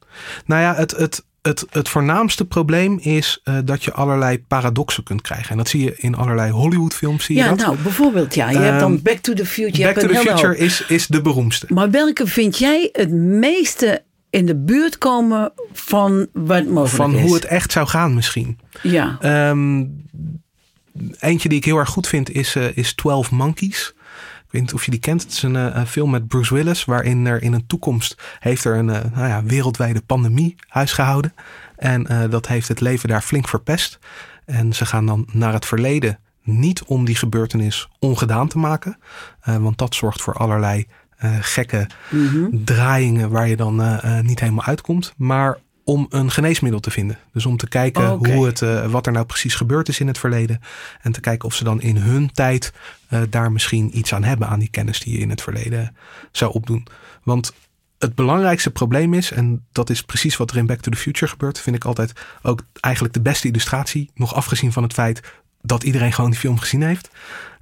Nou 0.47 0.63
ja, 0.63 0.75
het, 0.75 0.91
het, 0.91 1.25
het, 1.47 1.67
het 1.71 1.89
voornaamste 1.89 2.45
probleem 2.45 2.99
is 3.01 3.41
eh, 3.45 3.59
dat 3.65 3.85
je 3.85 3.93
allerlei 3.93 4.39
paradoxen 4.49 5.03
kunt 5.03 5.23
krijgen. 5.23 5.51
En 5.51 5.57
dat 5.57 5.69
zie 5.69 5.85
je 5.85 5.95
in 5.97 6.15
allerlei 6.15 6.51
Hollywoodfilms. 6.51 7.25
Zie 7.25 7.37
je 7.37 7.43
Ja, 7.43 7.49
dat? 7.49 7.59
nou, 7.59 7.77
bijvoorbeeld, 7.83 8.35
ja. 8.35 8.51
Je 8.51 8.59
hebt 8.59 8.81
dan 8.81 8.93
Ehm, 8.93 9.03
Back 9.03 9.17
to 9.19 9.33
the 9.33 9.47
Future. 9.47 9.83
Back 9.95 9.99
to 9.99 10.09
the 10.09 10.15
Future 10.29 10.57
is, 10.59 10.85
is 10.89 11.07
de 11.07 11.23
beroemdste. 11.23 11.67
Maar 11.69 11.91
welke 11.91 12.27
vind 12.27 12.59
jij 12.59 12.89
het 12.93 13.11
meeste 13.13 14.03
in 14.31 14.47
de 14.47 14.57
buurt 14.57 14.99
komen 14.99 15.53
van 15.73 16.27
wat 16.33 16.65
mogelijk 16.65 16.89
Van 16.89 17.15
is? 17.15 17.23
hoe 17.23 17.35
het 17.35 17.45
echt 17.45 17.73
zou 17.73 17.87
gaan 17.87 18.15
misschien. 18.15 18.59
Ja, 18.83 19.17
Ehm, 19.21 19.85
eentje 21.21 21.49
die 21.49 21.59
ik 21.59 21.65
heel 21.65 21.79
erg 21.79 21.89
goed 21.89 22.09
vind 22.09 22.31
is, 22.31 22.55
eh 22.57 22.77
is 22.77 22.95
12 22.95 23.31
Monkeys. 23.31 23.95
Ik 24.57 24.63
weet 24.63 24.71
niet 24.71 24.81
of 24.81 24.85
je 24.85 24.91
die 24.91 25.01
kent. 25.01 25.23
Het 25.23 25.33
is 25.33 25.43
een 25.43 25.57
eh, 25.57 25.71
een 25.73 25.87
film 25.87 26.11
met 26.11 26.29
Bruce 26.29 26.55
Willis. 26.55 26.85
Waarin 26.85 27.27
er 27.27 27.43
in 27.43 27.53
een 27.53 27.67
toekomst 27.67 28.23
heeft 28.39 28.65
er 28.65 28.77
een 28.77 28.91
eh, 28.91 29.05
nou 29.15 29.29
ja, 29.29 29.43
wereldwijde 29.43 30.01
pandemie 30.01 30.55
huisgehouden. 30.69 31.35
En 31.77 32.07
eh, 32.07 32.31
dat 32.31 32.49
heeft 32.49 32.69
het 32.69 32.81
leven 32.81 33.09
daar 33.09 33.21
flink 33.21 33.49
verpest. 33.49 33.99
En 34.45 34.73
ze 34.73 34.87
gaan 34.87 35.07
dan 35.07 35.29
naar 35.33 35.53
het 35.53 35.67
verleden. 35.67 36.19
Niet 36.43 36.83
om 36.83 37.05
die 37.05 37.17
gebeurtenis 37.17 37.89
ongedaan 37.99 38.49
te 38.49 38.59
maken. 38.59 38.99
Want 39.45 39.79
dat 39.79 39.95
zorgt 39.95 40.23
voor 40.23 40.35
allerlei 40.35 40.87
gekke 41.41 41.87
draaiingen 42.51 43.31
waar 43.31 43.49
je 43.49 43.57
dan 43.57 44.01
niet 44.23 44.41
helemaal 44.41 44.65
uitkomt. 44.65 45.15
Maar 45.17 45.59
om 45.87 46.07
een 46.09 46.31
geneesmiddel 46.31 46.81
te 46.81 46.91
vinden. 46.91 47.19
Dus 47.33 47.47
om 47.47 47.57
te 47.57 47.69
kijken 47.69 48.13
Oké. 48.13 48.33
hoe 48.33 48.47
het, 48.47 48.63
eh, 48.63 48.87
wat 48.87 49.07
er 49.07 49.13
nou 49.13 49.27
precies 49.27 49.55
gebeurd 49.55 49.89
is 49.89 50.01
in 50.01 50.07
het 50.07 50.19
verleden. 50.19 50.61
En 51.01 51.13
te 51.13 51.21
kijken 51.21 51.49
of 51.49 51.55
ze 51.55 51.65
dan 51.65 51.81
in 51.81 51.97
hun 51.97 52.33
tijd 52.33 52.73
eh, 53.09 53.21
daar 53.31 53.53
misschien 53.53 53.99
iets 53.99 54.15
aan 54.15 54.25
hebben 54.25 54.49
aan 54.49 54.59
die 54.59 54.71
kennis 54.71 55.01
die 55.01 55.13
je 55.13 55.19
in 55.19 55.31
het 55.31 55.43
verleden 55.43 55.97
zou 56.33 56.53
opdoen. 56.53 56.87
Want 57.23 57.53
het 57.99 58.15
belangrijkste 58.15 58.71
probleem 58.71 59.15
is, 59.15 59.31
en 59.31 59.65
dat 59.73 59.91
is 59.91 60.03
precies 60.03 60.37
wat 60.37 60.51
er 60.51 60.57
in 60.57 60.67
Back 60.67 60.81
to 60.81 60.91
the 60.91 60.97
Future 60.97 61.31
gebeurt, 61.31 61.61
vind 61.61 61.77
ik 61.77 61.85
altijd 61.85 62.13
ook 62.43 62.63
eigenlijk 62.81 63.15
de 63.15 63.21
beste 63.21 63.49
illustratie, 63.49 64.11
nog 64.15 64.35
afgezien 64.35 64.73
van 64.73 64.83
het 64.83 64.93
feit 64.93 65.21
dat 65.63 65.83
iedereen 65.83 66.13
gewoon 66.13 66.31
die 66.31 66.41
film 66.41 66.59
gezien 66.59 66.83
heeft, 66.83 67.11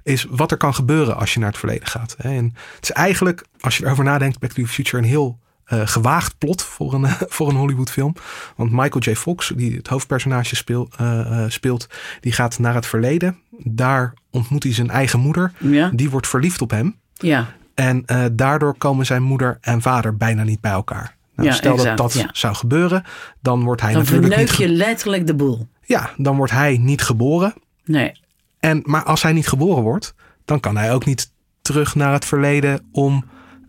is 0.03 0.25
wat 0.29 0.51
er 0.51 0.57
kan 0.57 0.73
gebeuren 0.73 1.17
als 1.17 1.33
je 1.33 1.39
naar 1.39 1.49
het 1.49 1.57
verleden 1.57 1.87
gaat. 1.87 2.15
En 2.17 2.55
het 2.75 2.83
is 2.83 2.91
eigenlijk, 2.91 3.45
als 3.59 3.77
je 3.77 3.85
erover 3.85 4.03
nadenkt, 4.03 4.39
Back 4.39 4.51
to 4.51 4.63
the 4.63 4.69
Future 4.69 4.97
een 4.97 5.09
heel 5.09 5.39
eh, 5.65 5.81
gewaagd 5.85 6.37
plot 6.37 6.63
voor 6.63 6.93
een, 6.93 7.05
voor 7.35 7.49
een 7.49 7.55
Hollywoodfilm. 7.55 8.15
Want 8.55 8.71
Michael 8.71 8.99
J. 8.99 9.15
Fox, 9.15 9.51
die 9.55 9.75
het 9.75 9.87
hoofdpersonage 9.87 10.55
speel, 10.55 10.89
eh, 10.97 11.43
eh, 11.43 11.49
speelt, 11.51 11.87
die 12.21 12.31
gaat 12.31 12.59
naar 12.59 12.73
het 12.73 12.85
verleden. 12.85 13.37
Daar 13.63 14.13
ontmoet 14.31 14.63
hij 14.63 14.73
zijn 14.73 14.89
eigen 14.89 15.19
moeder. 15.19 15.51
ja, 15.59 15.89
Die 15.93 16.09
wordt 16.09 16.27
verliefd 16.27 16.61
op 16.61 16.69
hem. 16.71 16.95
ja. 17.13 17.47
En 17.75 18.05
daardoor 18.31 18.77
komen 18.77 19.05
zijn 19.05 19.23
moeder 19.23 19.57
en 19.61 19.81
vader 19.81 20.17
bijna 20.17 20.43
niet 20.43 20.61
bij 20.61 20.71
elkaar. 20.71 21.15
Nou, 21.35 21.49
Ja, 21.49 21.55
stel 21.55 21.73
exact, 21.73 21.97
dat 21.97 22.11
dat 22.13 22.21
ja. 22.21 22.29
zou 22.33 22.55
gebeuren, 22.55 23.03
dan 23.41 23.63
wordt 23.63 23.81
hij 23.81 23.93
Dan 23.93 24.01
natuurlijk 24.01 24.27
niet. 24.37 24.49
verneuk 24.49 24.69
je 24.69 24.75
letterlijk 24.77 25.27
de 25.27 25.35
boel. 25.35 25.67
Ja, 25.85 26.09
dan 26.17 26.35
wordt 26.35 26.51
hij 26.51 26.77
niet 26.77 27.01
geboren. 27.01 27.53
Nee, 27.85 28.11
En, 28.59 28.81
maar 28.85 29.03
als 29.03 29.21
hij 29.23 29.33
niet 29.33 29.47
geboren 29.47 29.83
wordt, 29.83 30.13
dan 30.45 30.59
kan 30.59 30.77
hij 30.77 30.93
ook 30.93 31.05
niet 31.05 31.31
terug 31.61 31.95
naar 31.95 32.13
het 32.13 32.25
verleden 32.25 32.87
om 32.91 33.25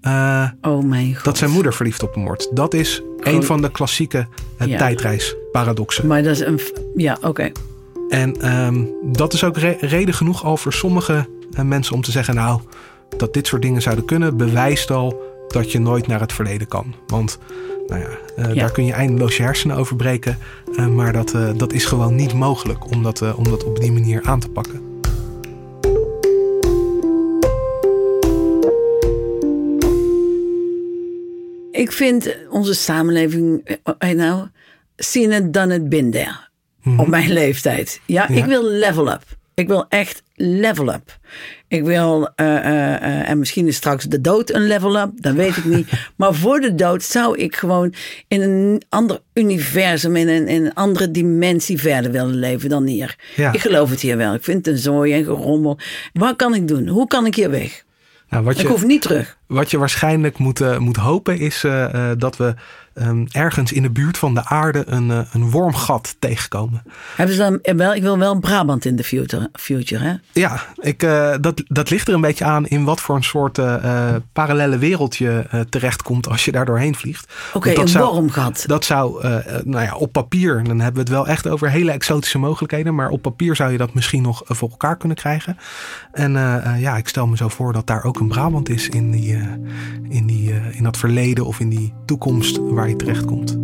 eh, 0.06 0.44
oh 0.72 0.84
mijn 0.84 1.14
god. 1.14 1.24
dat 1.24 1.36
zijn 1.38 1.50
moeder 1.50 1.74
verliefd 1.74 2.02
op 2.02 2.14
hem 2.14 2.24
wordt. 2.24 2.48
Dat 2.56 2.74
is 2.74 3.02
een 3.20 3.42
van 3.42 3.62
de 3.62 3.70
klassieke 3.70 4.26
uh, 4.62 4.68
Ja. 4.68 4.78
tijdreisparadoxen. 4.78 6.06
Maar 6.06 6.22
dat 6.22 6.32
is 6.32 6.40
een... 6.40 6.60
Ja, 6.96 7.18
oké. 7.22 7.50
En 8.08 8.40
ehm, 8.40 8.84
dat 9.02 9.32
is 9.32 9.44
ook 9.44 9.56
re- 9.56 9.76
reden 9.80 10.14
genoeg 10.14 10.44
al 10.44 10.56
voor 10.56 10.72
sommige 10.72 11.26
eh, 11.52 11.64
mensen 11.64 11.94
om 11.94 12.02
te 12.02 12.10
zeggen: 12.10 12.34
Nou, 12.34 12.60
dat 13.16 13.34
dit 13.34 13.46
soort 13.46 13.62
dingen 13.62 13.82
zouden 13.82 14.04
kunnen, 14.04 14.36
bewijst 14.36 14.90
al 14.90 15.22
dat 15.48 15.72
je 15.72 15.78
nooit 15.80 16.06
naar 16.06 16.20
het 16.20 16.32
verleden 16.32 16.68
kan. 16.68 16.94
Want 17.06 17.38
nou 17.86 18.00
ja, 18.00 18.08
Ja. 18.48 18.54
daar 18.54 18.70
kun 18.72 18.84
je 18.84 18.92
eindeloos 18.92 19.36
je 19.36 19.42
hersenen 19.42 19.76
over 19.76 19.96
breken. 19.96 20.38
maar 20.94 21.12
dat, 21.12 21.34
dat 21.56 21.72
is 21.72 21.84
gewoon 21.84 22.14
niet 22.14 22.34
mogelijk 22.34 22.90
om 22.90 23.02
dat, 23.02 23.34
om 23.34 23.44
dat 23.44 23.64
op 23.64 23.80
die 23.80 23.92
manier 23.92 24.20
aan 24.24 24.40
te 24.40 24.48
pakken. 24.48 24.80
Ik 31.76 31.92
vind 31.92 32.36
onze 32.50 32.74
samenleving... 32.74 33.76
eh, 33.98 34.10
nou, 34.10 34.46
seen 34.96 35.32
it, 35.32 35.52
done 35.52 35.74
it, 35.74 35.88
been 35.88 36.10
there. 36.10 36.44
Op 36.96 37.06
mijn 37.06 37.32
leeftijd. 37.32 38.00
Ja, 38.06 38.22
Mhm. 38.24 38.32
Ja. 38.32 38.38
ik 38.38 38.44
wil 38.44 38.64
level 38.64 39.12
up. 39.12 39.22
Ik 39.54 39.68
wil 39.68 39.86
echt 39.88 40.22
level 40.34 40.92
up. 40.92 41.18
Ik 41.68 41.84
wil, 41.84 42.28
eh, 42.34 42.56
eh, 42.56 42.94
eh, 42.94 43.28
en 43.28 43.38
misschien 43.38 43.66
is 43.66 43.76
straks 43.76 44.04
de 44.04 44.20
dood 44.20 44.50
een 44.54 44.66
level 44.66 44.98
up, 45.00 45.10
dat 45.14 45.34
weet 45.34 45.56
ik 45.56 45.64
niet. 45.64 45.88
maar 46.16 46.34
voor 46.34 46.60
de 46.60 46.74
dood 46.74 47.02
zou 47.02 47.36
ik 47.38 47.56
gewoon 47.56 47.94
in 48.28 48.40
een 48.42 48.82
ander 48.88 49.20
universum, 49.34 50.16
in 50.16 50.28
een, 50.28 50.48
in 50.48 50.64
een 50.64 50.74
andere 50.74 51.10
dimensie 51.10 51.78
verder 51.80 52.10
willen 52.10 52.34
leven 52.38 52.68
dan 52.68 52.84
hier. 52.86 53.16
Ja. 53.36 53.52
Ik 53.52 53.60
geloof 53.60 53.90
het 53.90 54.00
hier 54.00 54.16
wel. 54.16 54.34
Ik 54.34 54.44
vind 54.44 54.66
het 54.66 54.74
een 54.74 54.80
zooi 54.80 55.12
en 55.12 55.24
gerommel. 55.24 55.78
Wat 56.12 56.36
kan 56.36 56.54
ik 56.54 56.68
doen? 56.68 56.88
Hoe 56.88 57.06
kan 57.06 57.26
ik 57.26 57.34
hier 57.34 57.50
weg? 57.50 57.84
Nou, 58.28 58.44
wat 58.44 58.54
Ik 58.54 58.60
je, 58.60 58.68
hoef 58.68 58.84
niet 58.84 59.02
terug. 59.02 59.38
Wat 59.46 59.70
je 59.70 59.78
waarschijnlijk 59.78 60.38
moet, 60.38 60.60
eh, 60.60 60.78
moet 60.78 60.96
hopen 60.96 61.38
is 61.38 61.64
eh, 61.64 62.10
eh, 62.10 62.18
dat 62.18 62.36
we 62.36 62.54
ehm, 62.96 63.26
ergens 63.30 63.72
in 63.72 63.82
de 63.82 63.90
buurt 63.90 64.18
van 64.18 64.34
de 64.34 64.44
aarde 64.44 64.82
een, 64.86 65.08
uh, 65.08 65.20
een 65.32 65.50
wormgat 65.50 66.16
tegenkomen. 66.18 66.82
Hebben 67.16 67.36
ze 67.36 67.42
dan 67.42 67.76
wel, 67.76 67.94
ik 67.94 68.02
wil 68.02 68.18
wel 68.18 68.38
Brabant 68.38 68.84
in 68.84 68.96
de 68.96 69.04
future, 69.04 69.50
future 69.52 70.04
hè? 70.04 70.14
Ja, 70.32 70.62
ik, 70.76 71.02
uh, 71.02 71.34
dat, 71.40 71.62
dat 71.66 71.90
ligt 71.90 72.08
er 72.08 72.14
een 72.14 72.20
beetje 72.20 72.44
aan 72.44 72.66
in 72.66 72.84
wat 72.84 73.00
voor 73.00 73.16
een 73.16 73.24
soort 73.24 73.58
uh, 73.58 74.14
parallele 74.32 74.78
wereld 74.78 75.16
je 75.16 75.64
terechtkomt 75.68 76.28
als 76.28 76.44
je 76.44 76.52
daar 76.52 76.64
doorheen 76.64 76.94
vliegt. 76.94 77.32
Oké, 77.48 77.56
okay, 77.68 77.82
een 77.82 77.88
zou, 77.88 78.12
wormgat. 78.12 78.64
Dat 78.66 78.84
zou, 78.84 79.26
nou 79.64 79.84
ja, 79.84 79.94
op 79.94 80.12
papier, 80.12 80.64
dan 80.64 80.80
hebben 80.80 80.94
we 80.94 81.00
het 81.00 81.08
wel 81.08 81.26
echt 81.26 81.48
over 81.48 81.70
hele 81.70 81.90
exotische 81.90 82.38
mogelijkheden, 82.38 82.94
maar 82.94 83.08
op 83.08 83.22
papier 83.22 83.56
zou 83.56 83.72
je 83.72 83.78
dat 83.78 83.94
misschien 83.94 84.22
nog 84.22 84.42
voor 84.44 84.70
elkaar 84.70 84.96
kunnen 84.96 85.16
krijgen. 85.16 85.56
En 86.12 86.32
ja, 86.78 86.96
ik 86.96 87.08
stel 87.08 87.26
me 87.26 87.36
zo 87.36 87.48
voor 87.48 87.72
dat 87.72 87.86
daar 87.86 88.04
ook 88.04 88.20
een 88.20 88.28
Brabant 88.28 88.68
is 88.68 88.88
in, 88.88 89.10
die, 89.10 89.38
in, 90.08 90.26
die, 90.26 90.54
in 90.70 90.82
dat 90.82 90.96
verleden 90.96 91.46
of 91.46 91.60
in 91.60 91.68
die 91.68 91.94
toekomst 92.06 92.58
waar 92.62 92.85
terechtkomt. 92.94 93.56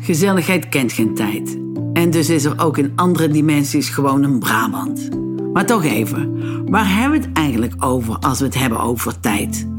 Gezelligheid 0.00 0.68
kent 0.68 0.92
geen 0.92 1.14
tijd. 1.14 1.58
En 1.92 2.10
dus 2.10 2.30
is 2.30 2.44
er 2.44 2.60
ook 2.60 2.78
in 2.78 2.92
andere 2.96 3.28
dimensies 3.28 3.88
gewoon 3.88 4.22
een 4.22 4.38
Brabant. 4.38 5.08
Maar 5.52 5.66
toch 5.66 5.84
even, 5.84 6.30
waar 6.70 6.94
hebben 6.94 7.20
we 7.20 7.26
het 7.26 7.36
eigenlijk 7.36 7.74
over 7.78 8.18
als 8.18 8.38
we 8.38 8.44
het 8.44 8.54
hebben 8.54 8.80
over 8.80 9.20
tijd? 9.20 9.71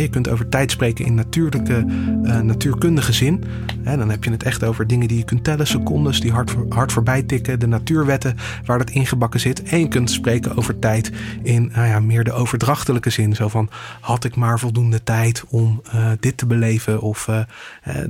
Je 0.00 0.08
kunt 0.08 0.28
over 0.28 0.48
tijd 0.48 0.70
spreken 0.70 1.04
in 1.04 1.14
natuurlijke, 1.14 1.84
uh, 2.22 2.40
natuurkundige 2.40 3.12
zin. 3.12 3.44
dan 3.82 4.10
heb 4.10 4.24
je 4.24 4.30
het 4.30 4.42
echt 4.42 4.64
over 4.64 4.86
dingen 4.86 5.08
die 5.08 5.18
je 5.18 5.24
kunt 5.24 5.44
tellen, 5.44 5.66
secondes 5.66 6.20
die 6.20 6.32
hard, 6.32 6.54
hard 6.68 6.92
voorbij 6.92 7.22
tikken, 7.22 7.60
de 7.60 7.66
natuurwetten 7.66 8.36
waar 8.64 8.78
dat 8.78 8.90
ingebakken 8.90 9.40
zit. 9.40 9.62
En 9.62 9.78
je 9.78 9.88
kunt 9.88 10.10
spreken 10.10 10.56
over 10.56 10.78
tijd 10.78 11.12
in 11.42 11.70
nou 11.74 11.86
ja, 11.86 12.00
meer 12.00 12.24
de 12.24 12.32
overdrachtelijke 12.32 13.10
zin. 13.10 13.34
Zo 13.34 13.48
van, 13.48 13.70
had 14.00 14.24
ik 14.24 14.36
maar 14.36 14.58
voldoende 14.58 15.02
tijd 15.02 15.44
om 15.48 15.82
uh, 15.94 16.10
dit 16.20 16.36
te 16.36 16.46
beleven? 16.46 17.00
Of 17.00 17.26
uh, 17.26 17.40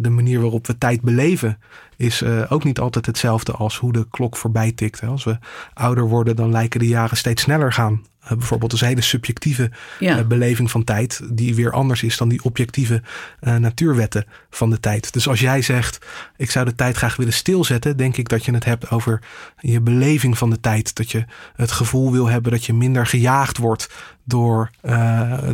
de 0.01 0.11
manier 0.11 0.40
waarop 0.40 0.66
we 0.66 0.79
tijd 0.79 1.01
beleven 1.01 1.59
is 1.98 2.24
ook 2.48 2.64
niet 2.64 2.78
altijd 2.78 3.06
hetzelfde 3.06 3.52
als 3.52 3.78
hoe 3.78 3.92
de 3.92 4.06
klok 4.11 4.37
voorbij 4.37 4.72
tikt. 4.72 5.02
Als 5.02 5.24
we 5.24 5.38
ouder 5.74 6.08
worden, 6.08 6.37
dan 6.37 6.50
lijken 6.50 6.80
de 6.80 6.88
jaren 6.88 7.16
steeds 7.16 7.42
sneller 7.42 7.72
gaan. 7.72 8.02
Uh, 8.24 8.30
bijvoorbeeld 8.30 8.80
een 8.80 8.87
hele 8.87 9.00
subjectieve 9.00 9.70
ja. 9.98 10.18
uh, 10.18 10.26
beleving 10.26 10.70
van 10.70 10.84
tijd, 10.84 11.20
die 11.30 11.54
weer 11.54 11.72
anders 11.72 12.02
is 12.02 12.16
dan 12.16 12.28
die 12.28 12.44
objectieve 12.44 13.02
natuurwetten 13.40 14.24
van 14.50 14.70
de 14.70 14.80
tijd. 14.80 15.12
Dus 15.12 15.28
als 15.28 15.40
jij 15.40 15.62
zegt, 15.62 16.06
ik 16.37 16.50
zou 16.50 16.64
de 16.64 16.74
tijd 16.74 16.96
graag 16.96 17.16
willen 17.16 17.32
stilzetten, 17.32 17.96
denk 17.96 18.16
ik 18.16 18.28
dat 18.28 18.44
je 18.44 18.52
het 18.52 18.64
hebt 18.64 18.90
over 18.90 19.20
je 19.58 19.80
beleving 19.80 20.38
van 20.38 20.50
de 20.50 20.61
tijd. 20.61 20.96
Dat 20.96 21.11
je 21.11 21.24
het 21.54 21.70
gevoel 21.70 22.12
wil 22.12 22.26
hebben 22.26 22.52
dat 22.52 22.64
je 22.64 22.74
minder 22.74 23.06
gejaagd 23.06 23.58
wordt 23.58 23.90
door, 24.24 24.70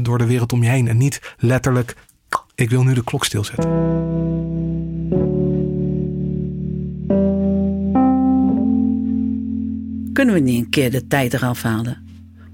door 0.03 0.19
de 0.19 0.27
wereld 0.27 0.53
om 0.53 0.63
je 0.63 0.69
heen. 0.69 0.89
En 0.89 0.97
niet 0.97 1.35
letterlijk, 1.39 1.97
ik 2.55 2.71
wil 2.71 2.83
nu 2.83 2.95
de 2.95 3.05
klok 3.05 3.25
stilzetten. 3.25 5.34
Kunnen 10.15 10.35
we 10.35 10.41
niet 10.41 10.65
een 10.65 10.71
keer 10.71 10.91
de 10.91 11.07
tijd 11.07 11.35
eraf 11.35 11.63
halen? 11.63 12.07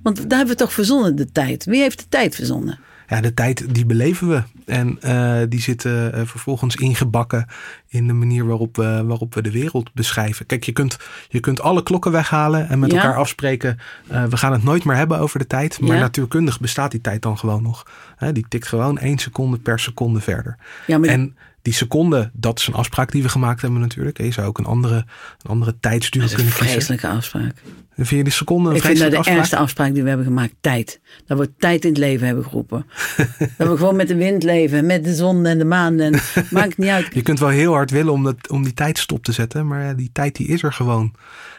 Want 0.02 0.16
daar 0.16 0.38
hebben 0.38 0.56
we 0.56 0.62
toch 0.62 0.72
verzonnen, 0.72 1.16
de 1.16 1.32
tijd. 1.32 1.64
Wie 1.64 1.80
heeft 1.80 1.98
de 1.98 2.08
tijd 2.08 2.34
verzonnen? 2.34 2.78
Ja, 3.08 3.20
de 3.20 3.34
tijd 3.34 3.74
die 3.74 3.86
beleven 3.86 4.28
we. 4.28 4.42
En 4.66 4.98
uh, 5.04 5.40
die 5.48 5.60
zitten 5.60 6.14
uh, 6.14 6.20
vervolgens 6.24 6.76
ingebakken 6.76 7.46
in 7.88 8.06
de 8.06 8.12
manier 8.12 8.46
waarop 8.46 8.76
we, 8.76 9.04
waarop 9.04 9.34
we 9.34 9.42
de 9.42 9.50
wereld 9.50 9.92
beschrijven. 9.92 10.46
Kijk, 10.46 10.64
je 10.64 10.72
kunt, 10.72 10.96
je 11.28 11.40
kunt 11.40 11.60
alle 11.60 11.82
klokken 11.82 12.12
weghalen 12.12 12.68
en 12.68 12.78
met 12.78 12.90
ja. 12.90 12.96
elkaar 12.96 13.16
afspreken. 13.16 13.78
Uh, 14.12 14.24
we 14.24 14.36
gaan 14.36 14.52
het 14.52 14.62
nooit 14.62 14.84
meer 14.84 14.96
hebben 14.96 15.18
over 15.18 15.38
de 15.38 15.46
tijd. 15.46 15.80
Maar 15.80 15.96
ja. 15.96 16.00
natuurkundig 16.00 16.60
bestaat 16.60 16.90
die 16.90 17.00
tijd 17.00 17.22
dan 17.22 17.38
gewoon 17.38 17.62
nog. 17.62 17.86
die 18.32 18.46
tikt 18.48 18.66
gewoon 18.66 18.98
één 18.98 19.18
seconde 19.18 19.58
per 19.58 19.78
seconde 19.78 20.20
verder. 20.20 20.56
Ja, 20.86 20.98
maar 20.98 21.08
en 21.08 21.36
die 21.62 21.72
seconde, 21.72 22.30
dat 22.32 22.58
is 22.58 22.66
een 22.66 22.74
afspraak 22.74 23.12
die 23.12 23.22
we 23.22 23.28
gemaakt 23.28 23.60
hebben 23.60 23.80
natuurlijk. 23.80 24.18
Je 24.18 24.32
zou 24.32 24.46
ook 24.46 24.58
een 24.58 24.64
andere, 24.64 24.94
een 24.94 25.50
andere 25.50 25.76
tijdsduur 25.80 26.26
kunnen 26.26 26.44
kiezen. 26.44 26.62
een 26.62 26.70
vreselijke 26.72 27.08
afspraak. 27.08 27.54
En 27.94 28.06
vind 28.06 28.20
je 28.20 28.22
die 28.22 28.32
seconde 28.32 28.70
een 28.70 28.76
Ik 28.76 28.82
vind 28.82 28.98
dat 28.98 29.10
de 29.10 29.16
afspraak? 29.16 29.36
ergste 29.36 29.56
afspraak 29.56 29.92
die 29.94 30.02
we 30.02 30.08
hebben 30.08 30.26
gemaakt, 30.26 30.54
tijd. 30.60 31.00
Dat 31.26 31.38
we 31.38 31.50
tijd 31.58 31.84
in 31.84 31.90
het 31.90 31.98
leven 31.98 32.26
hebben 32.26 32.44
geroepen. 32.44 32.86
dat 33.58 33.68
we 33.68 33.76
gewoon 33.76 33.96
met 33.96 34.08
de 34.08 34.14
wind 34.14 34.42
leven, 34.42 34.86
met 34.86 35.04
de 35.04 35.14
zon 35.14 35.46
en 35.46 35.58
de 35.58 35.64
maan. 35.64 36.00
En 36.00 36.20
maakt 36.50 36.78
niet 36.78 36.88
uit. 36.88 37.08
Je 37.12 37.22
kunt 37.22 37.38
wel 37.38 37.48
heel 37.48 37.72
hard 37.72 37.90
willen 37.90 38.12
om, 38.12 38.24
dat, 38.24 38.50
om 38.50 38.62
die 38.62 38.74
tijd 38.74 38.98
stop 38.98 39.24
te 39.24 39.32
zetten. 39.32 39.66
Maar 39.66 39.96
die 39.96 40.10
tijd 40.12 40.36
die 40.36 40.48
is 40.48 40.62
er 40.62 40.72
gewoon. 40.72 41.14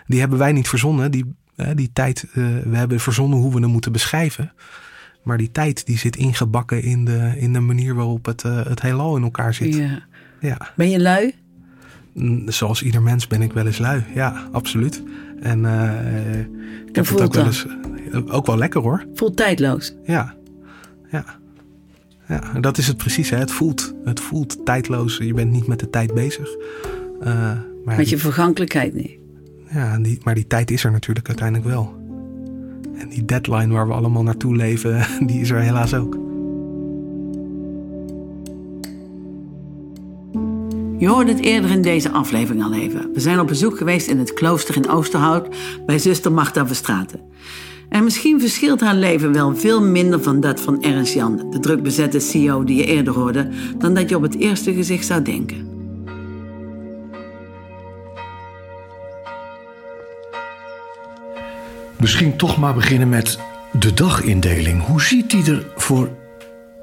Die 0.07 0.19
hebben 0.19 0.37
wij 0.37 0.51
niet 0.51 0.69
verzonnen. 0.69 1.11
Die, 1.11 1.35
die 1.75 1.89
tijd, 1.93 2.25
uh, 2.33 2.45
we 2.63 2.77
hebben 2.77 2.99
verzonnen 2.99 3.39
hoe 3.39 3.53
we 3.53 3.59
hem 3.59 3.69
moeten 3.69 3.91
beschrijven. 3.91 4.53
Maar 5.21 5.38
die 5.38 5.51
tijd 5.51 5.86
die 5.86 5.97
zit 5.97 6.15
ingebakken 6.15 6.84
in 6.84 7.05
de, 7.05 7.34
in 7.38 7.53
de 7.53 7.60
manier 7.60 7.95
waarop 7.95 8.25
het, 8.25 8.43
uh, 8.43 8.65
het 8.65 8.81
heelal 8.81 9.15
in 9.17 9.23
elkaar 9.23 9.53
zit. 9.53 9.75
Ja. 9.75 10.03
ja. 10.39 10.71
Ben 10.75 10.89
je 10.89 10.99
lui? 10.99 11.36
Zoals 12.45 12.84
ieder 12.84 13.01
mens 13.01 13.27
ben 13.27 13.41
ik 13.41 13.53
wel 13.53 13.65
eens 13.65 13.77
lui. 13.77 14.03
Ja, 14.13 14.47
absoluut. 14.51 15.03
En 15.41 15.63
uh, 15.63 16.39
ik 16.88 16.95
heb 16.95 17.07
het 17.07 17.21
ook 17.21 17.34
wel 17.34 17.45
eens. 17.45 17.65
Ook 18.27 18.45
wel 18.45 18.57
lekker 18.57 18.81
hoor. 18.81 19.05
Voelt 19.13 19.38
tijdloos. 19.38 19.95
Ja. 20.03 20.36
Ja. 21.12 21.25
Ja, 22.27 22.60
dat 22.60 22.77
is 22.77 22.88
het 22.88 22.97
precies. 22.97 23.29
Hè. 23.29 23.38
Het, 23.38 23.51
voelt, 23.51 23.93
het 24.03 24.19
voelt 24.19 24.65
tijdloos. 24.65 25.17
Je 25.17 25.34
bent 25.34 25.51
niet 25.51 25.67
met 25.67 25.79
de 25.79 25.89
tijd 25.89 26.13
bezig. 26.13 26.49
Uh, 27.19 27.25
maar 27.86 27.95
met 27.97 28.10
je 28.10 28.15
die, 28.15 28.23
vergankelijkheid 28.23 28.93
niet. 28.93 29.12
Ja, 29.69 29.99
die, 29.99 30.19
maar 30.23 30.36
die 30.36 30.47
tijd 30.47 30.71
is 30.71 30.84
er 30.84 30.91
natuurlijk 30.91 31.27
uiteindelijk 31.27 31.67
wel. 31.67 32.00
En 32.97 33.10
die 33.10 33.25
deadline 33.25 33.73
waar 33.73 33.88
we 33.88 33.93
allemaal 33.93 34.23
naartoe 34.23 34.56
leven, 34.56 35.06
die 35.27 35.41
is 35.41 35.49
er 35.49 35.60
helaas 35.60 35.93
ook. 35.93 36.17
Je 40.97 41.08
hoorde 41.08 41.32
het 41.32 41.41
eerder 41.41 41.69
in 41.71 41.82
deze 41.82 42.12
aflevering 42.12 42.63
al 42.63 42.73
even. 42.73 43.10
We 43.13 43.19
zijn 43.19 43.39
op 43.39 43.47
bezoek 43.47 43.77
geweest 43.77 44.08
in 44.08 44.19
het 44.19 44.34
klooster 44.34 44.75
in 44.75 44.89
Oosterhout 44.89 45.56
bij 45.86 45.99
zuster 45.99 46.32
Marta 46.32 46.67
Verstraten. 46.67 47.19
En 47.89 48.04
misschien 48.04 48.39
verschilt 48.39 48.82
haar 48.82 48.95
leven 48.95 49.34
wel 49.34 49.56
veel 49.56 49.82
minder 49.82 50.23
van 50.23 50.39
dat 50.39 50.60
van 50.60 50.84
Ernst 50.84 51.13
Jan, 51.13 51.47
de 51.49 51.60
druk 51.60 51.84
bezette 51.84 52.19
CEO 52.19 52.63
die 52.63 52.77
je 52.77 52.86
eerder 52.86 53.13
hoorde, 53.13 53.49
dan 53.77 53.93
dat 53.93 54.10
je 54.10 54.15
op 54.15 54.21
het 54.21 54.36
eerste 54.36 54.73
gezicht 54.73 55.06
zou 55.06 55.21
denken. 55.21 55.70
Misschien 62.01 62.37
toch 62.37 62.57
maar 62.57 62.73
beginnen 62.73 63.09
met 63.09 63.39
de 63.71 63.93
dagindeling. 63.93 64.85
Hoe 64.85 65.01
ziet 65.01 65.29
die 65.29 65.51
er 65.51 65.65
voor 65.75 66.09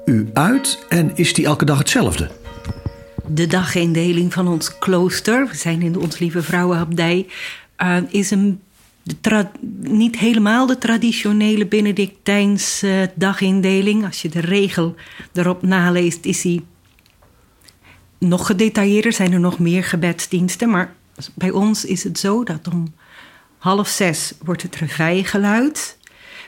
u 0.05 0.29
uit 0.33 0.85
en 0.89 1.11
is 1.15 1.33
die 1.33 1.45
elke 1.45 1.65
dag 1.65 1.77
hetzelfde? 1.77 2.31
De 3.27 3.47
dagindeling 3.47 4.33
van 4.33 4.47
ons 4.47 4.77
klooster, 4.77 5.47
we 5.47 5.55
zijn 5.55 5.81
in 5.81 5.91
de 5.91 5.99
Ons 5.99 6.19
Lieve 6.19 6.43
Vrouwenabdij, 6.43 7.27
uh, 7.77 7.97
is 8.09 8.31
een 8.31 8.61
niet 9.79 10.17
helemaal 10.17 10.65
de 10.65 10.77
traditionele 10.77 11.65
Benedictijnse 11.65 13.11
dagindeling. 13.15 14.05
Als 14.05 14.21
je 14.21 14.29
de 14.29 14.41
regel 14.41 14.95
erop 15.33 15.61
naleest, 15.61 16.25
is 16.25 16.41
die 16.41 16.65
nog 18.17 18.45
gedetailleerder. 18.45 19.13
Zijn 19.13 19.33
er 19.33 19.39
nog 19.39 19.59
meer 19.59 19.83
gebedsdiensten. 19.83 20.69
Maar 20.69 20.93
bij 21.35 21.51
ons 21.51 21.85
is 21.85 22.03
het 22.03 22.19
zo 22.19 22.43
dat 22.43 22.67
om 22.67 22.93
half 23.59 23.87
zes 23.87 24.33
wordt 24.43 24.61
het 24.61 24.75
reveillegeluid. 24.75 25.97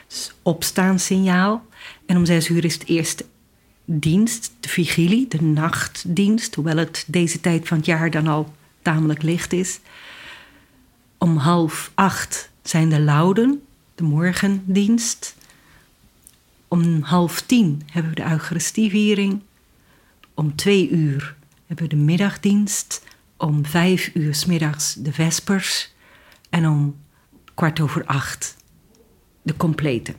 Dus 0.08 0.32
opstaanssignaal. 0.42 1.66
En 2.06 2.16
om 2.16 2.24
zes 2.24 2.48
uur 2.48 2.64
is 2.64 2.74
het 2.74 2.86
eerste 2.86 3.24
dienst, 3.84 4.52
de 4.60 4.68
vigilie, 4.68 5.28
de 5.28 5.42
nachtdienst. 5.42 6.54
Hoewel 6.54 6.76
het 6.76 7.04
deze 7.06 7.40
tijd 7.40 7.68
van 7.68 7.76
het 7.76 7.86
jaar 7.86 8.10
dan 8.10 8.26
al 8.26 8.54
tamelijk 8.82 9.22
licht 9.22 9.52
is. 9.52 9.80
Om 11.18 11.36
half 11.36 11.90
acht 11.94 12.50
zijn 12.62 12.88
de 12.88 13.00
Louden, 13.00 13.62
de 13.94 14.02
morgendienst. 14.02 15.34
Om 16.68 17.02
half 17.02 17.40
tien 17.40 17.82
hebben 17.86 18.14
we 18.14 18.22
de 18.22 18.30
Eucharistieviering. 18.30 19.40
Om 20.34 20.56
twee 20.56 20.90
uur 20.90 21.36
hebben 21.66 21.88
we 21.88 21.96
de 21.96 22.02
middagdienst. 22.02 23.02
Om 23.36 23.66
vijf 23.66 24.10
uur 24.14 24.34
s 24.34 24.44
middags 24.44 24.94
de 24.94 25.12
Vespers. 25.12 25.92
En 26.50 26.68
om 26.68 26.96
kwart 27.54 27.80
over 27.80 28.04
acht 28.04 28.56
de 29.42 29.56
complete. 29.56 30.14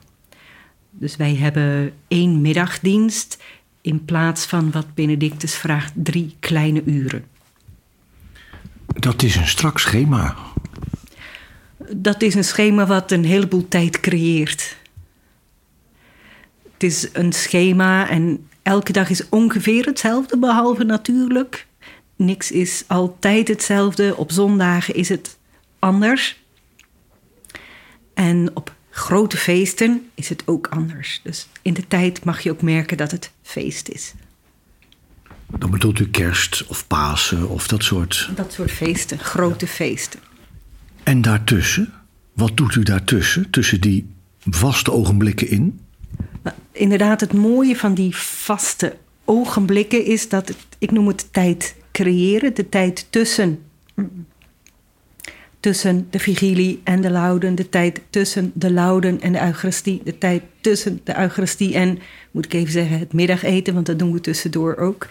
Dus 0.89 1.15
wij 1.15 1.35
hebben 1.35 1.93
één 2.07 2.41
middagdienst 2.41 3.43
in 3.81 4.05
plaats 4.05 4.45
van 4.45 4.71
wat 4.71 4.93
Benedictus 4.93 5.55
vraagt, 5.55 5.91
drie 5.95 6.35
kleine 6.39 6.83
uren. 6.85 7.25
Dat 8.85 9.23
is 9.23 9.35
een 9.35 9.47
strak 9.47 9.79
schema. 9.79 10.35
Dat 11.95 12.21
is 12.21 12.35
een 12.35 12.43
schema 12.43 12.85
wat 12.85 13.11
een 13.11 13.25
heleboel 13.25 13.67
tijd 13.67 13.99
creëert. 13.99 14.77
Het 16.73 16.83
is 16.83 17.09
een 17.13 17.33
schema 17.33 18.09
en 18.09 18.47
elke 18.61 18.91
dag 18.91 19.09
is 19.09 19.29
ongeveer 19.29 19.85
hetzelfde, 19.85 20.37
behalve 20.37 20.83
natuurlijk. 20.83 21.67
Niks 22.15 22.51
is 22.51 22.83
altijd 22.87 23.47
hetzelfde. 23.47 24.17
Op 24.17 24.31
zondagen 24.31 24.95
is 24.95 25.09
het 25.09 25.37
anders. 25.79 26.42
En 28.13 28.49
op 28.53 28.73
grote 28.89 29.37
feesten 29.37 30.09
is 30.13 30.29
het 30.29 30.43
ook 30.45 30.67
anders. 30.67 31.19
Dus 31.23 31.47
in 31.61 31.73
de 31.73 31.87
tijd 31.87 32.23
mag 32.23 32.41
je 32.41 32.51
ook 32.51 32.61
merken 32.61 32.97
dat 32.97 33.11
het 33.11 33.31
feest 33.41 33.89
is. 33.89 34.13
bedoelt 35.69 35.99
u 35.99 36.09
kerst 36.09 36.65
of 36.67 36.87
Pasen 36.87 37.49
of 37.49 37.67
dat 37.67 37.83
soort? 37.83 38.29
Dat 38.35 38.53
soort 38.53 38.71
feesten, 38.71 39.19
grote 39.19 39.67
feesten. 39.67 40.19
En 41.03 41.21
daartussen, 41.21 41.93
wat 42.33 42.57
doet 42.57 42.75
u 42.75 42.83
daartussen, 42.83 43.49
tussen 43.49 43.81
die 43.81 44.09
vaste 44.49 44.91
ogenblikken 44.91 45.49
in? 45.49 45.79
Maar 46.41 46.55
inderdaad, 46.71 47.21
het 47.21 47.33
mooie 47.33 47.75
van 47.75 47.93
die 47.93 48.15
vaste 48.15 48.97
ogenblikken 49.25 50.05
is 50.05 50.29
dat 50.29 50.47
het, 50.47 50.57
ik 50.77 50.91
noem 50.91 51.07
het 51.07 51.27
tijd 51.33 51.75
creëren, 51.91 52.55
de 52.55 52.69
tijd 52.69 53.07
tussen, 53.09 53.63
tussen 55.63 56.07
de 56.09 56.19
vigilie 56.19 56.81
en 56.83 57.01
de 57.01 57.11
louden, 57.11 57.55
de 57.55 57.69
tijd 57.69 58.01
tussen 58.09 58.51
de 58.53 58.71
louden 58.71 59.21
en 59.21 59.31
de 59.31 59.41
eucharistie, 59.41 60.01
de 60.03 60.17
tijd 60.17 60.43
tussen 60.61 60.99
de 61.03 61.19
eucharistie 61.19 61.73
en, 61.73 61.99
moet 62.31 62.45
ik 62.45 62.53
even 62.53 62.71
zeggen, 62.71 62.99
het 62.99 63.13
middageten, 63.13 63.73
want 63.73 63.85
dat 63.85 63.99
doen 63.99 64.13
we 64.13 64.21
tussendoor 64.21 64.77
ook. 64.77 65.07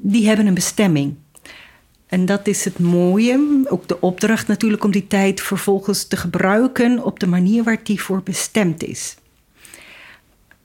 Die 0.00 0.26
hebben 0.26 0.46
een 0.46 0.54
bestemming. 0.54 1.14
En 2.06 2.26
dat 2.26 2.46
is 2.46 2.64
het 2.64 2.78
mooie, 2.78 3.64
ook 3.68 3.88
de 3.88 4.00
opdracht 4.00 4.46
natuurlijk 4.46 4.84
om 4.84 4.90
die 4.90 5.06
tijd 5.06 5.40
vervolgens 5.40 6.06
te 6.06 6.16
gebruiken 6.16 7.04
op 7.04 7.20
de 7.20 7.26
manier 7.26 7.62
waar 7.62 7.80
die 7.82 8.02
voor 8.02 8.22
bestemd 8.22 8.82
is. 8.82 9.16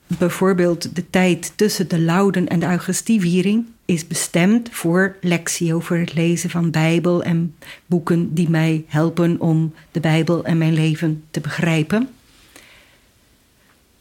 Bijvoorbeeld 0.06 0.94
de 0.94 1.10
tijd 1.10 1.52
tussen 1.56 1.88
de 1.88 2.00
Louden 2.00 2.48
en 2.48 2.60
de 2.60 2.66
Eucharistieviering 2.66 3.66
is 3.90 4.06
bestemd 4.06 4.68
voor 4.72 5.16
lectie 5.20 5.74
over 5.74 5.98
het 5.98 6.14
lezen 6.14 6.50
van 6.50 6.70
Bijbel 6.70 7.22
en 7.22 7.56
boeken 7.86 8.34
die 8.34 8.50
mij 8.50 8.84
helpen 8.86 9.40
om 9.40 9.74
de 9.90 10.00
Bijbel 10.00 10.44
en 10.44 10.58
mijn 10.58 10.72
leven 10.72 11.24
te 11.30 11.40
begrijpen. 11.40 12.08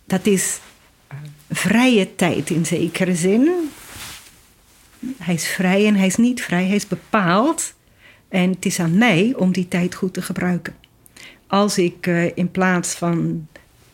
Dat 0.05 0.25
is 0.25 0.59
vrije 1.49 2.15
tijd 2.15 2.49
in 2.49 2.65
zekere 2.65 3.15
zin. 3.15 3.49
Hij 5.17 5.33
is 5.33 5.47
vrij 5.47 5.85
en 5.85 5.95
hij 5.95 6.07
is 6.07 6.15
niet 6.15 6.41
vrij, 6.41 6.65
hij 6.65 6.75
is 6.75 6.87
bepaald. 6.87 7.73
En 8.27 8.49
het 8.49 8.65
is 8.65 8.79
aan 8.79 8.97
mij 8.97 9.33
om 9.37 9.51
die 9.51 9.67
tijd 9.67 9.95
goed 9.95 10.13
te 10.13 10.21
gebruiken. 10.21 10.75
Als 11.47 11.77
ik 11.77 12.07
uh, 12.07 12.37
in 12.37 12.51
plaats 12.51 12.93
van 12.93 13.47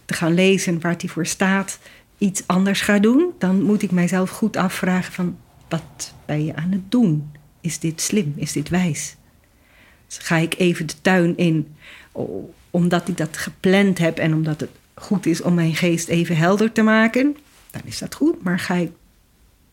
te 0.05 0.13
gaan 0.13 0.33
lezen 0.33 0.81
waar 0.81 0.95
hij 0.97 1.09
voor 1.09 1.25
staat, 1.25 1.79
iets 2.17 2.43
anders 2.45 2.81
ga 2.81 2.99
doen, 2.99 3.33
dan 3.37 3.63
moet 3.63 3.81
ik 3.81 3.91
mijzelf 3.91 4.29
goed 4.29 4.57
afvragen 4.57 5.13
van 5.13 5.37
wat 5.75 6.13
ben 6.25 6.45
je 6.45 6.55
aan 6.55 6.71
het 6.71 6.91
doen? 6.91 7.31
Is 7.61 7.79
dit 7.79 8.01
slim? 8.01 8.33
Is 8.35 8.51
dit 8.51 8.69
wijs? 8.69 9.15
Dus 10.07 10.17
ga 10.17 10.37
ik 10.37 10.55
even 10.57 10.85
de 10.85 10.93
tuin 11.01 11.37
in 11.37 11.75
omdat 12.69 13.07
ik 13.07 13.17
dat 13.17 13.37
gepland 13.37 13.97
heb 13.97 14.17
en 14.17 14.33
omdat 14.33 14.59
het 14.59 14.69
goed 14.93 15.25
is 15.25 15.41
om 15.41 15.53
mijn 15.53 15.75
geest 15.75 16.07
even 16.07 16.37
helder 16.37 16.71
te 16.71 16.81
maken, 16.81 17.37
dan 17.71 17.81
is 17.85 17.99
dat 17.99 18.15
goed. 18.15 18.43
Maar 18.43 18.59
ga 18.59 18.73
ik 18.73 18.91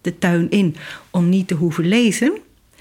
de 0.00 0.18
tuin 0.18 0.50
in 0.50 0.76
om 1.10 1.28
niet 1.28 1.48
te 1.48 1.54
hoeven 1.54 1.88
lezen, 1.88 2.38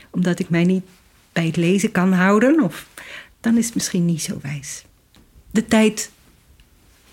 omdat 0.09 0.39
ik 0.39 0.49
mij 0.49 0.63
niet 0.63 0.83
bij 1.31 1.45
het 1.45 1.55
lezen 1.55 1.91
kan 1.91 2.13
houden, 2.13 2.61
of, 2.61 2.87
dan 3.39 3.57
is 3.57 3.65
het 3.65 3.75
misschien 3.75 4.05
niet 4.05 4.21
zo 4.21 4.39
wijs. 4.41 4.85
De 5.51 5.65
tijd 5.65 6.11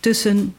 tussen 0.00 0.54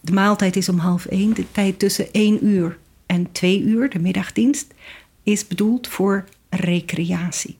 de 0.00 0.12
maaltijd 0.12 0.56
is 0.56 0.68
om 0.68 0.78
half 0.78 1.06
één. 1.06 1.34
De 1.34 1.52
tijd 1.52 1.78
tussen 1.78 2.12
één 2.12 2.46
uur 2.46 2.78
en 3.10 3.32
twee 3.32 3.62
uur, 3.62 3.90
de 3.90 3.98
middagdienst, 3.98 4.74
is 5.22 5.46
bedoeld 5.46 5.88
voor 5.88 6.24
recreatie. 6.48 7.56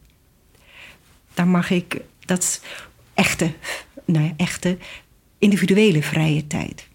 Daar 1.35 1.49
mag 1.49 1.71
ik, 1.71 2.01
dat 2.25 2.39
is 2.39 2.61
echte, 3.15 3.53
nou 4.05 4.33
echte 4.37 4.79
individuele 5.39 6.03
vrije 6.03 6.47
tijd. 6.47 6.89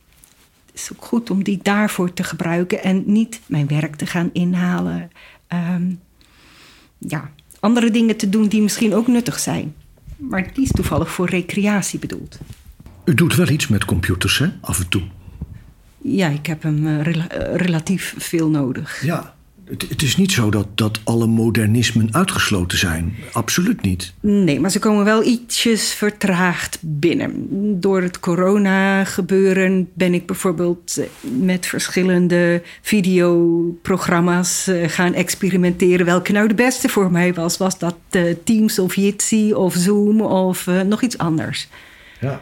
Het 0.66 0.80
is 0.80 0.90
ook 0.94 1.06
goed 1.06 1.30
om 1.30 1.44
die 1.44 1.60
daarvoor 1.62 2.14
te 2.14 2.24
gebruiken 2.24 2.84
en 2.84 3.04
niet 3.06 3.40
mijn 3.46 3.68
werk 3.68 3.96
te 3.96 4.06
gaan 4.06 4.30
inhalen. 4.34 5.12
Um, 5.54 6.00
ja, 6.98 7.32
andere 7.60 7.92
dingen 7.92 8.18
te 8.18 8.30
doen 8.30 8.48
die 8.48 8.62
misschien 8.62 8.94
ook 8.94 9.08
nuttig 9.08 9.40
zijn. 9.40 9.76
Maar 10.18 10.54
die 10.54 10.64
is 10.64 10.72
toevallig 10.72 11.12
voor 11.12 11.30
recreatie 11.30 12.00
bedoeld. 12.00 12.40
U 13.06 13.14
doet 13.14 13.36
wel 13.36 13.50
iets 13.50 13.68
met 13.68 13.86
computers, 13.86 14.38
hè? 14.38 14.48
Af 14.62 14.80
en 14.80 14.90
toe. 14.90 15.04
Ja, 16.08 16.28
ik 16.28 16.46
heb 16.46 16.64
hem 16.64 16.88
uh, 16.88 17.02
rela 17.02 17.28
relatief 17.54 18.16
veel 18.18 18.50
nodig. 18.50 19.04
Ja, 19.04 19.36
het, 19.70 19.90
het, 19.90 20.02
is 20.02 20.18
niet 20.18 20.32
zo 20.32 20.50
dat, 20.50 20.68
dat 20.76 21.00
alle 21.04 21.28
modernismen 21.28 22.14
uitgesloten 22.14 22.78
zijn. 22.78 23.16
Absoluut 23.32 23.82
niet. 23.82 24.14
Nee, 24.20 24.60
maar 24.60 24.72
ze 24.72 24.80
komen 24.80 25.06
wel 25.06 25.24
ietsjes 25.24 25.94
vertraagd 25.94 26.78
binnen. 26.82 27.48
Door 27.80 28.02
het 28.02 28.20
corona-gebeuren 28.20 29.90
ben 29.94 30.14
ik 30.14 30.26
bijvoorbeeld 30.26 31.00
met 31.22 31.66
verschillende 31.66 32.62
videoprogramma's 32.82 34.72
gaan 34.86 35.14
experimenteren. 35.14 36.06
Welke 36.06 36.32
nou 36.32 36.48
de 36.48 36.54
beste 36.54 36.90
voor 36.90 37.12
mij 37.12 37.34
was. 37.34 37.58
Was 37.58 37.80
dat 37.80 37.96
Teams 38.44 38.80
of 38.80 38.96
Jitsi 38.96 39.54
of 39.54 39.74
Zoom 39.74 40.22
of 40.22 40.66
nog 40.86 41.02
iets 41.02 41.18
anders? 41.18 41.68
Ja. 42.20 42.42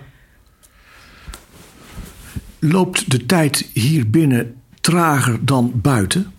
Loopt 2.65 3.11
de 3.11 3.25
tijd 3.25 3.69
hier 3.73 4.09
binnen 4.09 4.55
trager 4.81 5.45
dan 5.45 5.71
buiten? 5.75 6.33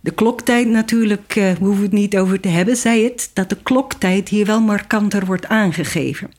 De 0.00 0.10
kloktijd 0.10 0.68
natuurlijk, 0.68 1.36
uh, 1.36 1.52
we 1.52 1.64
hoeven 1.64 1.82
het 1.82 1.92
niet 1.92 2.16
over 2.16 2.40
te 2.40 2.48
hebben, 2.48 2.76
zei 2.76 3.04
het, 3.04 3.30
dat 3.32 3.48
de 3.48 3.56
kloktijd 3.62 4.28
hier 4.28 4.46
wel 4.46 4.60
markanter 4.60 5.26
wordt 5.26 5.46
aangegeven. 5.46 6.30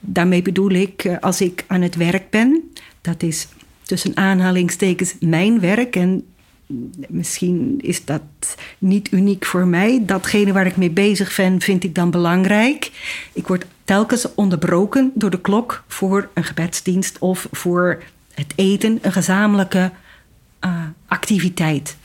Daarmee 0.00 0.42
bedoel 0.42 0.70
ik, 0.70 1.04
uh, 1.04 1.16
als 1.20 1.40
ik 1.40 1.64
aan 1.66 1.82
het 1.82 1.96
werk 1.96 2.30
ben, 2.30 2.72
dat 3.00 3.22
is 3.22 3.48
tussen 3.82 4.16
aanhalingstekens 4.16 5.14
mijn 5.20 5.60
werk 5.60 5.96
en 5.96 6.24
misschien 7.08 7.78
is 7.80 8.04
dat 8.04 8.22
niet 8.78 9.12
uniek 9.12 9.44
voor 9.44 9.66
mij. 9.66 10.02
Datgene 10.04 10.52
waar 10.52 10.66
ik 10.66 10.76
mee 10.76 10.90
bezig 10.90 11.36
ben, 11.36 11.60
vind 11.60 11.84
ik 11.84 11.94
dan 11.94 12.10
belangrijk. 12.10 12.90
Ik 13.32 13.46
word 13.46 13.66
telkens 13.86 14.34
onderbroken 14.34 15.12
door 15.14 15.30
de 15.30 15.40
klok 15.40 15.84
voor 15.86 16.28
een 16.34 16.44
gebedsdienst 16.44 17.18
of 17.18 17.48
voor 17.52 18.02
het 18.34 18.52
eten, 18.56 18.98
een 19.02 19.12
gezamenlijke 19.12 19.92
uh, 20.64 20.82
activiteit. 21.06 21.96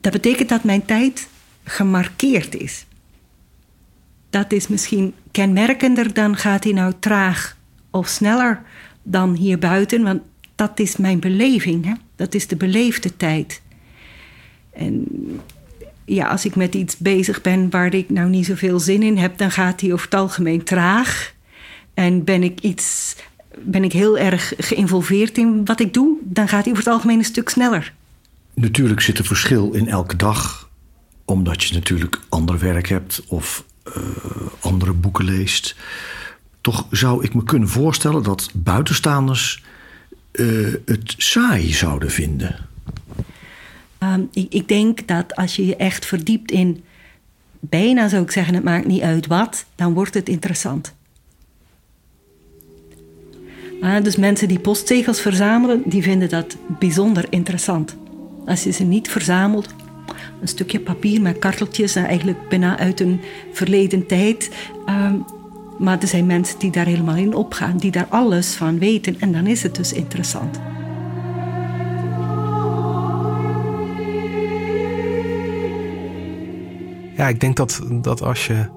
Dat 0.00 0.12
betekent 0.12 0.48
dat 0.48 0.64
mijn 0.64 0.84
tijd 0.84 1.28
gemarkeerd 1.64 2.54
is. 2.54 2.86
Dat 4.30 4.52
is 4.52 4.68
misschien 4.68 5.14
kenmerkender 5.30 6.14
dan 6.14 6.36
gaat 6.36 6.64
hij 6.64 6.72
nou 6.72 6.92
traag 6.98 7.56
of 7.90 8.08
sneller 8.08 8.62
dan 9.02 9.34
hier 9.34 9.58
buiten, 9.58 10.02
want 10.02 10.22
dat 10.54 10.78
is 10.78 10.96
mijn 10.96 11.20
beleving. 11.20 11.84
Hè? 11.84 11.92
Dat 12.16 12.34
is 12.34 12.46
de 12.46 12.56
beleefde 12.56 13.16
tijd. 13.16 13.62
En 14.72 15.06
ja, 16.06 16.26
als 16.28 16.44
ik 16.44 16.56
met 16.56 16.74
iets 16.74 16.96
bezig 16.96 17.40
ben 17.40 17.70
waar 17.70 17.94
ik 17.94 18.10
nou 18.10 18.28
niet 18.28 18.46
zoveel 18.46 18.80
zin 18.80 19.02
in 19.02 19.16
heb, 19.16 19.38
dan 19.38 19.50
gaat 19.50 19.80
hij 19.80 19.92
over 19.92 20.04
het 20.04 20.14
algemeen 20.14 20.64
traag. 20.64 21.34
En 21.94 22.24
ben 22.24 22.42
ik 22.42 22.60
iets, 22.60 23.16
ben 23.58 23.84
ik 23.84 23.92
heel 23.92 24.18
erg 24.18 24.52
geïnvolveerd 24.58 25.38
in 25.38 25.64
wat 25.64 25.80
ik 25.80 25.94
doe, 25.94 26.16
dan 26.22 26.48
gaat 26.48 26.64
hij 26.64 26.72
over 26.72 26.84
het 26.84 26.92
algemeen 26.92 27.18
een 27.18 27.24
stuk 27.24 27.48
sneller. 27.48 27.92
Natuurlijk 28.54 29.00
zit 29.00 29.18
er 29.18 29.24
verschil 29.24 29.72
in 29.72 29.88
elke 29.88 30.16
dag, 30.16 30.70
omdat 31.24 31.62
je 31.62 31.74
natuurlijk 31.74 32.20
ander 32.28 32.58
werk 32.58 32.88
hebt 32.88 33.22
of 33.28 33.64
uh, 33.88 34.02
andere 34.60 34.92
boeken 34.92 35.24
leest. 35.24 35.76
Toch 36.60 36.86
zou 36.90 37.24
ik 37.24 37.34
me 37.34 37.42
kunnen 37.42 37.68
voorstellen 37.68 38.22
dat 38.22 38.50
buitenstaanders 38.54 39.64
uh, 40.32 40.74
het 40.84 41.14
saai 41.16 41.72
zouden 41.72 42.10
vinden. 42.10 42.66
Um, 44.14 44.28
ik, 44.32 44.46
ik, 44.52 44.68
denk 44.68 45.08
dat 45.08 45.36
als 45.36 45.56
je 45.56 45.66
je 45.66 45.76
echt 45.76 46.06
verdiept 46.06 46.50
in, 46.50 46.84
bijna 47.60 48.08
zou 48.08 48.22
ik 48.22 48.30
zeggen, 48.30 48.54
het 48.54 48.64
maakt 48.64 48.86
niet 48.86 49.02
uit 49.02 49.26
wat, 49.26 49.64
dan 49.74 49.94
wordt 49.94 50.14
het 50.14 50.28
interessant. 50.28 50.94
Uh, 53.80 54.00
dus 54.02 54.16
mensen 54.16 54.48
die 54.48 54.58
postzegels 54.58 55.20
verzamelen, 55.20 55.82
die 55.84 56.02
vinden 56.02 56.28
dat 56.28 56.56
bijzonder 56.78 57.26
interessant. 57.30 57.96
Als 58.46 58.62
je 58.62 58.70
ze 58.70 58.84
niet 58.84 59.08
verzamelt, 59.08 59.74
een 60.40 60.48
stukje 60.48 60.80
papier 60.80 61.20
met 61.20 61.38
karteltjes, 61.38 61.96
eigenlijk 61.96 62.48
bijna 62.48 62.78
uit 62.78 63.00
een 63.00 63.20
verleden 63.52 64.06
tijd. 64.06 64.50
Um, 64.88 65.24
maar 65.78 66.00
er 66.00 66.08
zijn 66.08 66.26
mensen 66.26 66.58
die 66.58 66.70
daar 66.70 66.86
helemaal 66.86 67.16
in 67.16 67.34
opgaan, 67.34 67.76
die 67.76 67.90
daar 67.90 68.06
alles 68.08 68.54
van 68.54 68.78
weten. 68.78 69.20
En 69.20 69.32
dan 69.32 69.46
is 69.46 69.62
het 69.62 69.74
dus 69.74 69.92
interessant. 69.92 70.60
Ja, 77.16 77.28
ik 77.28 77.40
denk 77.40 77.56
dat, 77.56 77.82
dat 77.90 78.22
als 78.22 78.46
je 78.46 78.68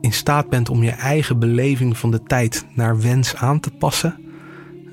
in 0.00 0.12
staat 0.12 0.48
bent 0.48 0.68
om 0.68 0.82
je 0.82 0.90
eigen 0.90 1.38
beleving 1.38 1.98
van 1.98 2.10
de 2.10 2.22
tijd 2.22 2.66
naar 2.74 3.00
wens 3.00 3.36
aan 3.36 3.60
te 3.60 3.70
passen, 3.70 4.16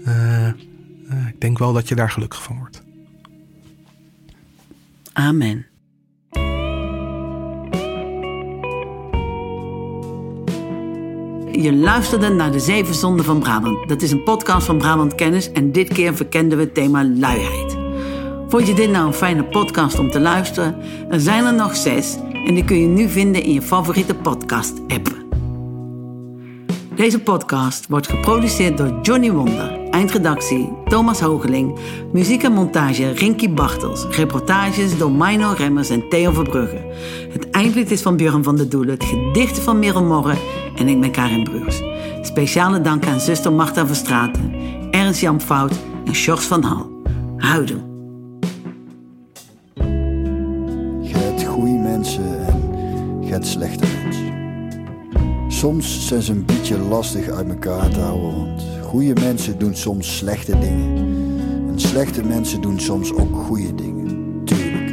uh, 0.08 0.48
uh, 0.48 1.28
ik 1.28 1.41
denk 1.41 1.58
wel 1.58 1.74
dat 1.74 1.88
je 1.88 1.95
daar 1.95 2.12
gelukkig 2.12 2.43
van 2.43 2.58
wordt. 2.58 2.84
Amen. 5.13 5.65
je 11.62 11.74
luisterde 11.74 12.30
naar 12.30 12.52
De 12.52 12.60
Zeven 12.60 12.95
Zonden 12.95 13.26
van 13.26 13.39
Brabant. 13.39 13.89
Dat 13.89 14.02
is 14.02 14.12
een 14.12 14.24
podcast 14.24 14.65
van 14.65 14.78
Brabant 14.78 15.15
Kennis 15.15 15.52
en 15.52 15.71
dit 15.71 15.93
keer 15.93 16.15
verkenden 16.15 16.58
we 16.58 16.63
het 16.63 16.74
thema 16.74 17.06
luiheid. 17.06 17.85
Vond 18.47 18.67
je 18.67 18.73
dit 18.73 18.89
nou 18.89 19.08
een 19.08 19.13
fijne 19.13 19.43
podcast 19.43 19.99
om 19.99 20.12
te 20.12 20.19
luisteren? 20.19 20.75
Er 21.10 21.19
zijn 21.19 21.45
er 21.45 21.53
nog 21.53 21.75
zes 21.75 22.17
en 22.45 22.53
die 22.53 22.63
kun 22.63 22.79
je 22.79 22.88
nu 22.88 23.10
vinden 23.10 23.43
in 23.43 23.53
je 23.53 23.62
favoriete 23.62 24.15
podcast-app. 24.15 25.15
Deze 26.95 27.19
podcast 27.19 27.88
wordt 27.88 28.10
geproduceerd 28.10 28.77
door 28.77 28.99
Johnny 29.01 29.31
Wonder, 29.31 29.89
eindredactie 29.89 30.73
Thomas 30.86 31.19
Hogeling, 31.19 31.79
muziek 32.12 32.43
en 32.43 32.51
montage 32.51 33.12
Rinky 33.12 33.49
Bartels, 33.49 34.05
reportages 34.10 34.97
door 34.97 35.12
Mino 35.12 35.53
Remmers 35.58 35.89
en 35.89 36.10
Theo 36.10 36.31
Verbrugge. 36.31 36.86
Het 37.31 37.49
eindlied 37.49 37.91
is 37.91 38.01
van 38.01 38.17
Björn 38.17 38.43
van 38.43 38.55
der 38.55 38.69
Doelen, 38.69 38.93
het 38.93 39.03
gedicht 39.03 39.60
van 39.60 39.79
Merel 39.79 40.03
Morren 40.03 40.38
en 40.75 40.88
ik 40.88 40.99
ben 40.99 41.12
Karin 41.12 41.43
Bruurs. 41.43 41.81
Speciale 42.21 42.81
dank 42.81 43.05
aan 43.05 43.19
zuster 43.19 43.53
Marta 43.53 43.88
Verstraten, 43.88 44.53
Ernst 44.91 45.21
Jan 45.21 45.41
Fout 45.41 45.73
en 46.05 46.15
Sjors 46.15 46.45
van 46.45 46.63
Hal. 46.63 47.01
Houdoe. 47.38 47.94
Slechte 53.43 53.86
mensen. 54.04 54.34
Soms 55.48 56.08
zijn 56.08 56.21
ze 56.21 56.32
een 56.32 56.45
beetje 56.45 56.78
lastig 56.78 57.30
uit 57.30 57.50
elkaar 57.50 57.89
te 57.89 58.00
houden, 58.00 58.36
want 58.36 58.63
goede 58.84 59.21
mensen 59.21 59.60
doen 59.60 59.76
soms 59.76 60.17
slechte 60.17 60.60
dingen. 60.60 60.98
En 61.67 61.80
slechte 61.80 62.24
mensen 62.24 62.62
doen 62.62 62.80
soms 62.80 63.13
ook 63.13 63.36
goede 63.36 63.76
dingen. 63.76 64.41
Tuurlijk. 64.43 64.91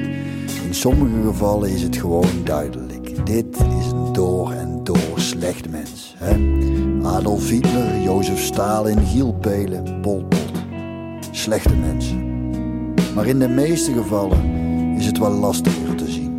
In 0.66 0.74
sommige 0.74 1.22
gevallen 1.26 1.70
is 1.70 1.82
het 1.82 1.96
gewoon 1.96 2.44
duidelijk. 2.44 3.26
Dit 3.26 3.56
is 3.56 3.90
een 3.92 4.12
door 4.12 4.52
en 4.52 4.80
door 4.84 5.12
slecht 5.16 5.70
mens. 5.70 6.14
Hè? 6.18 6.34
Adolf 7.08 7.48
Hitler, 7.48 8.02
Jozef 8.02 8.40
Stalin, 8.40 9.06
Giel 9.06 9.32
Pelen, 9.32 10.00
Pol 10.00 10.24
Pot. 10.24 10.52
Slechte 11.30 11.74
mensen. 11.76 12.30
Maar 13.14 13.26
in 13.26 13.38
de 13.38 13.48
meeste 13.48 13.92
gevallen 13.92 14.44
is 14.96 15.06
het 15.06 15.18
wel 15.18 15.30
lastiger 15.30 15.94
te 15.94 16.10
zien. 16.10 16.31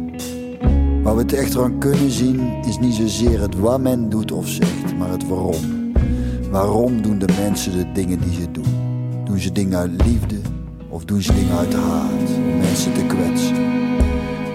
Waar 1.13 1.25
we 1.25 1.35
het 1.35 1.43
echter 1.43 1.63
aan 1.63 1.77
kunnen 1.77 2.11
zien 2.11 2.39
is 2.67 2.79
niet 2.79 2.93
zozeer 2.93 3.41
het 3.41 3.59
wat 3.59 3.79
men 3.79 4.09
doet 4.09 4.31
of 4.31 4.47
zegt, 4.47 4.97
maar 4.97 5.09
het 5.09 5.27
waarom. 5.27 5.91
Waarom 6.51 7.01
doen 7.01 7.19
de 7.19 7.27
mensen 7.39 7.71
de 7.71 7.91
dingen 7.91 8.19
die 8.19 8.33
ze 8.33 8.51
doen? 8.51 8.75
Doen 9.23 9.39
ze 9.39 9.51
dingen 9.51 9.77
uit 9.77 10.05
liefde 10.05 10.35
of 10.89 11.05
doen 11.05 11.21
ze 11.21 11.33
dingen 11.33 11.57
uit 11.57 11.73
haat 11.73 12.29
om 12.35 12.57
mensen 12.57 12.93
te 12.93 13.05
kwetsen? 13.05 13.55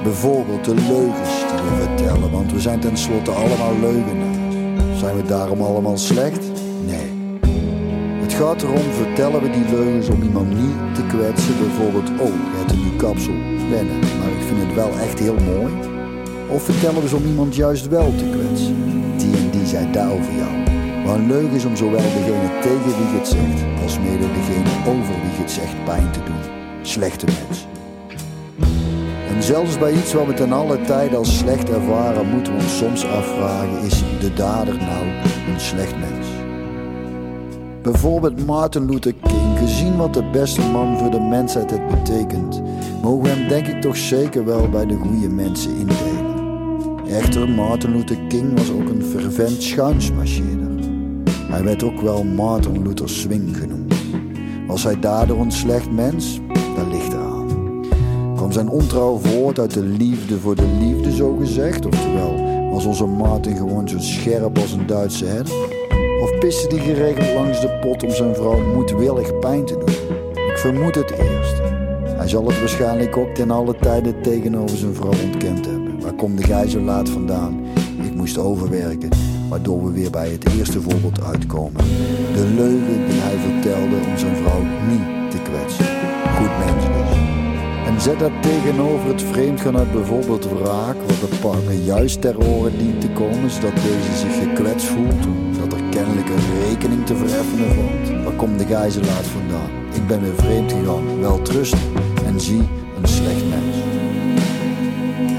Bijvoorbeeld 0.02 0.64
de 0.64 0.74
leugens 0.74 1.38
die 1.48 1.62
we 1.62 1.86
vertellen, 1.86 2.30
want 2.30 2.52
we 2.52 2.60
zijn 2.60 2.80
tenslotte 2.80 3.30
allemaal 3.30 3.78
leugenaars. 3.80 4.98
Zijn 4.98 5.16
we 5.16 5.22
daarom 5.22 5.62
allemaal 5.62 5.98
slecht? 5.98 6.46
Nee. 6.86 7.40
Het 8.20 8.32
gaat 8.32 8.62
erom, 8.62 8.92
vertellen 8.92 9.42
we 9.42 9.50
die 9.50 9.70
leugens 9.70 10.08
om 10.08 10.22
iemand 10.22 10.48
niet 10.48 10.94
te 10.94 11.06
kwetsen. 11.06 11.58
Bijvoorbeeld, 11.58 12.08
oh, 12.20 12.34
je 12.50 12.56
hebt 12.56 12.72
een 12.72 12.96
kapsel, 12.96 13.34
wennen, 13.70 13.98
maar 13.98 14.30
ik 14.38 14.44
vind 14.46 14.60
het 14.66 14.74
wel 14.74 14.90
echt 14.98 15.18
heel 15.18 15.36
mooi. 15.56 15.87
Of 16.50 16.62
vertellen 16.62 17.08
ze 17.08 17.16
om 17.16 17.26
iemand 17.26 17.54
juist 17.54 17.88
wel 17.88 18.12
te 18.16 18.24
kwetsen? 18.24 18.76
Die 19.16 19.36
en 19.36 19.50
die 19.50 19.66
zei 19.66 19.92
daar 19.92 20.10
over 20.10 20.32
jou. 20.34 20.52
Maar 21.04 21.18
leugen 21.18 21.56
is 21.56 21.64
om 21.64 21.76
zowel 21.76 22.00
degene 22.00 22.58
tegen 22.60 22.96
wie 22.96 23.18
het 23.18 23.28
zegt, 23.28 23.82
als 23.82 23.98
mede 23.98 24.26
degene 24.32 24.70
over 24.86 25.14
wie 25.22 25.40
het 25.40 25.50
zegt 25.50 25.84
pijn 25.84 26.10
te 26.10 26.18
doen. 26.24 26.56
Slechte 26.82 27.26
mensen. 27.26 27.68
En 29.28 29.42
zelfs 29.42 29.78
bij 29.78 29.92
iets 29.92 30.12
wat 30.12 30.26
we 30.26 30.34
ten 30.34 30.52
alle 30.52 30.80
tijde 30.80 31.16
als 31.16 31.38
slecht 31.38 31.70
ervaren, 31.70 32.28
moeten 32.28 32.56
we 32.56 32.62
ons 32.62 32.78
soms 32.78 33.06
afvragen: 33.06 33.82
is 33.82 34.02
de 34.20 34.32
dader 34.34 34.74
nou 34.74 35.04
een 35.52 35.60
slecht 35.60 35.98
mens? 35.98 36.26
Bijvoorbeeld 37.82 38.46
Martin 38.46 38.90
Luther 38.90 39.14
King, 39.14 39.58
gezien 39.58 39.96
wat 39.96 40.14
de 40.14 40.30
beste 40.32 40.60
man 40.60 40.98
voor 40.98 41.10
de 41.10 41.20
mensheid 41.20 41.70
het 41.70 41.86
betekent, 41.86 42.62
mogen 43.02 43.22
we 43.22 43.28
hem 43.28 43.48
denk 43.48 43.66
ik 43.66 43.80
toch 43.80 43.96
zeker 43.96 44.44
wel 44.44 44.68
bij 44.68 44.86
de 44.86 44.96
goede 44.96 45.28
mensen 45.28 45.70
indelen. 45.76 46.27
Echter, 47.08 47.48
Martin 47.48 47.96
Luther 47.96 48.18
King 48.28 48.58
was 48.58 48.70
ook 48.70 48.88
een 48.88 49.04
fervent 49.04 49.62
schuinsmarcheerder. 49.62 50.70
Hij 51.50 51.64
werd 51.64 51.82
ook 51.82 52.00
wel 52.00 52.24
Martin 52.24 52.82
Luther 52.82 53.08
Swing 53.08 53.56
genoemd. 53.56 53.94
Was 54.66 54.84
hij 54.84 55.00
daardoor 55.00 55.40
een 55.40 55.52
slecht 55.52 55.90
mens? 55.90 56.40
Dat 56.76 56.86
ligt 56.92 57.12
eraan. 57.12 57.46
Kwam 58.36 58.52
zijn 58.52 58.68
ontrouw 58.68 59.16
voort 59.16 59.58
uit 59.58 59.74
de 59.74 59.82
liefde 59.82 60.38
voor 60.38 60.54
de 60.54 60.66
liefde, 60.80 61.16
zo 61.16 61.36
gezegd? 61.36 61.86
Oftewel, 61.86 62.34
was 62.70 62.84
onze 62.84 63.06
Martin 63.06 63.56
gewoon 63.56 63.88
zo 63.88 63.98
scherp 63.98 64.58
als 64.58 64.72
een 64.72 64.86
Duitse 64.86 65.24
herder? 65.24 65.54
Of 66.22 66.38
piste 66.38 66.74
hij 66.74 66.84
geregeld 66.84 67.34
langs 67.34 67.60
de 67.60 67.78
pot 67.80 68.02
om 68.02 68.10
zijn 68.10 68.34
vrouw 68.34 68.74
moedwillig 68.74 69.38
pijn 69.38 69.64
te 69.64 69.72
doen? 69.72 70.16
Ik 70.48 70.58
vermoed 70.58 70.94
het 70.94 71.10
eerste. 71.10 71.62
Hij 72.04 72.28
zal 72.28 72.46
het 72.46 72.58
waarschijnlijk 72.58 73.16
ook 73.16 73.34
ten 73.34 73.50
alle 73.50 73.76
tijde 73.80 74.20
tegenover 74.20 74.76
zijn 74.76 74.94
vrouw 74.94 75.12
ontkend 75.24 75.64
hebben. 75.66 75.77
Waar 76.18 76.26
komt 76.26 76.38
de 76.38 76.46
gij 76.46 76.68
zo 76.68 76.80
laat 76.80 77.08
vandaan? 77.08 77.64
Ik 78.02 78.14
moest 78.14 78.38
overwerken, 78.38 79.08
waardoor 79.48 79.84
we 79.84 79.92
weer 79.92 80.10
bij 80.10 80.28
het 80.28 80.48
eerste 80.58 80.80
voorbeeld 80.80 81.22
uitkomen. 81.22 81.84
De 82.34 82.52
leugen 82.56 83.06
die 83.08 83.20
hij 83.20 83.36
vertelde 83.36 83.96
om 84.10 84.18
zijn 84.18 84.36
vrouw 84.36 84.62
niet 84.62 85.30
te 85.30 85.38
kwetsen. 85.42 85.86
Goed 86.36 86.54
mens 86.64 86.84
dus. 86.84 87.18
En 87.86 88.00
zet 88.00 88.18
dat 88.18 88.42
tegenover 88.42 89.08
het 89.08 89.22
vreemdgaan 89.22 89.76
uit 89.76 89.92
bijvoorbeeld 89.92 90.48
wraak, 90.50 90.96
wat 91.06 91.30
de 91.30 91.36
partner 91.40 91.74
juist 91.74 92.20
ter 92.20 92.38
oren 92.38 92.78
dient 92.78 93.00
te 93.00 93.10
komen, 93.10 93.50
zodat 93.50 93.74
deze 93.74 94.12
zich 94.16 94.38
gekwetst 94.38 94.86
voelt, 94.86 95.26
omdat 95.26 95.78
er 95.78 95.84
kennelijk 95.90 96.28
een 96.28 96.68
rekening 96.68 97.06
te 97.06 97.16
vereffenen 97.16 97.74
valt. 97.74 98.24
Waar 98.24 98.36
komt 98.36 98.58
de 98.58 98.66
gijzelaar 98.66 99.24
vandaan? 99.24 99.70
Ik 99.94 100.06
ben 100.06 100.20
weer 100.22 100.34
vreemd 100.34 100.72
gegaan, 100.72 101.20
wel 101.20 101.42
trust 101.42 101.76
en 102.24 102.40
zie. 102.40 102.77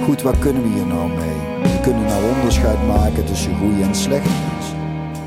Goed, 0.10 0.22
wat 0.22 0.40
kunnen 0.40 0.64
we 0.64 0.70
hier 0.70 0.86
nou 0.86 1.10
mee? 1.10 1.62
We 1.62 1.80
kunnen 1.82 2.06
nou 2.06 2.24
onderscheid 2.36 2.88
maken 2.88 3.26
tussen 3.26 3.58
goede 3.58 3.82
en 3.82 3.96
slechte 3.96 4.30
mensen. 4.30 4.78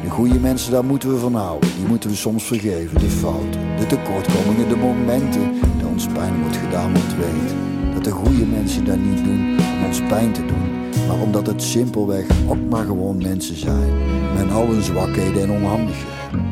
De 0.02 0.10
goede 0.10 0.40
mensen, 0.40 0.72
daar 0.72 0.84
moeten 0.84 1.12
we 1.12 1.18
van 1.18 1.34
houden. 1.34 1.70
Die 1.76 1.86
moeten 1.86 2.10
we 2.10 2.16
soms 2.16 2.44
vergeven, 2.44 3.00
de 3.00 3.08
fouten, 3.08 3.76
de 3.78 3.86
tekortkomingen, 3.86 4.68
de 4.68 4.76
momenten 4.76 5.52
dat 5.80 5.90
ons 5.90 6.06
pijn 6.06 6.40
wordt 6.40 6.56
gedaan, 6.56 6.92
want 6.92 7.14
weet 7.16 7.54
dat 7.94 8.04
de 8.04 8.10
goede 8.10 8.46
mensen 8.46 8.84
dat 8.84 8.96
niet 8.96 9.24
doen 9.24 9.56
om 9.58 9.84
ons 9.84 10.02
pijn 10.08 10.32
te 10.32 10.44
doen, 10.46 10.70
maar 11.08 11.20
omdat 11.20 11.46
het 11.46 11.62
simpelweg 11.62 12.26
ook 12.48 12.70
maar 12.70 12.84
gewoon 12.84 13.22
mensen 13.22 13.56
zijn, 13.56 13.92
met 14.34 14.52
al 14.52 14.66
hun 14.66 14.82
zwakheden 14.82 15.42
en 15.42 15.50
onhandigheden. 15.50 16.50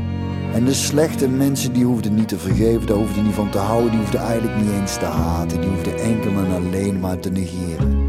En 0.54 0.64
de 0.64 0.74
slechte 0.74 1.28
mensen 1.28 1.72
die 1.72 1.84
hoefden 1.84 2.14
niet 2.14 2.28
te 2.28 2.38
vergeven, 2.38 2.86
daar 2.86 2.96
hoefden 2.96 3.24
niet 3.24 3.34
van 3.34 3.50
te 3.50 3.58
houden, 3.58 3.90
die 3.90 4.00
hoefden 4.00 4.20
eigenlijk 4.20 4.56
niet 4.56 4.72
eens 4.80 4.94
te 4.98 5.04
haten, 5.04 5.60
die 5.60 5.70
hoefden 5.70 5.98
enkel 5.98 6.30
en 6.30 6.52
alleen 6.54 7.00
maar 7.00 7.18
te 7.18 7.30
negeren. 7.30 7.99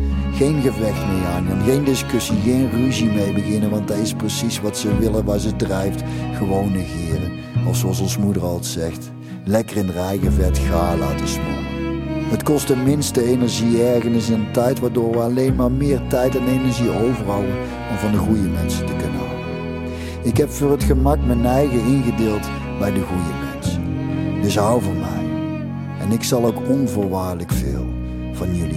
Geen 0.42 0.62
gevecht 0.62 1.08
mee 1.08 1.24
aangaan, 1.24 1.62
geen 1.64 1.84
discussie, 1.84 2.38
geen 2.44 2.70
ruzie 2.70 3.10
mee 3.10 3.34
beginnen, 3.34 3.70
want 3.70 3.88
dat 3.88 3.98
is 3.98 4.14
precies 4.14 4.62
wat 4.62 4.78
ze 4.78 4.98
willen, 4.98 5.26
waar 5.26 5.40
ze 5.40 5.56
drijft. 5.56 6.04
Gewoon 6.34 6.72
negeren. 6.72 7.32
Of 7.68 7.76
zoals 7.76 8.00
ons 8.00 8.18
moeder 8.18 8.44
altijd 8.44 8.66
zegt, 8.66 9.12
lekker 9.46 9.78
in 9.78 9.88
het 9.88 10.34
vet 10.34 10.60
laten 11.00 11.28
smoren. 11.28 12.30
Het 12.30 12.44
kost 12.44 12.68
de 12.68 12.76
minste 12.76 13.24
energie, 13.24 13.84
ergernis 13.84 14.30
en 14.30 14.52
tijd, 14.52 14.80
waardoor 14.80 15.12
we 15.12 15.18
alleen 15.18 15.56
maar 15.56 15.72
meer 15.72 16.02
tijd 16.08 16.36
en 16.36 16.48
energie 16.48 16.90
overhouden 16.90 17.56
om 17.92 17.98
van 17.98 18.12
de 18.12 18.18
goede 18.18 18.50
mensen 18.50 18.86
te 18.86 18.96
kunnen 18.96 19.20
houden. 19.20 19.46
Ik 20.24 20.38
heb 20.38 20.50
voor 20.50 20.72
het 20.72 20.84
gemak 20.84 21.26
mijn 21.26 21.46
eigen 21.46 21.86
ingedeeld 21.86 22.50
bij 22.80 22.94
de 22.94 23.02
goede 23.02 23.34
mensen. 23.54 23.84
Dus 24.42 24.58
hou 24.58 24.82
van 24.82 25.00
mij. 25.00 25.26
En 26.00 26.12
ik 26.12 26.24
zal 26.24 26.46
ook 26.46 26.70
onvoorwaardelijk 26.70 27.52
veel 27.52 27.86
van 28.34 28.56
jullie. 28.56 28.71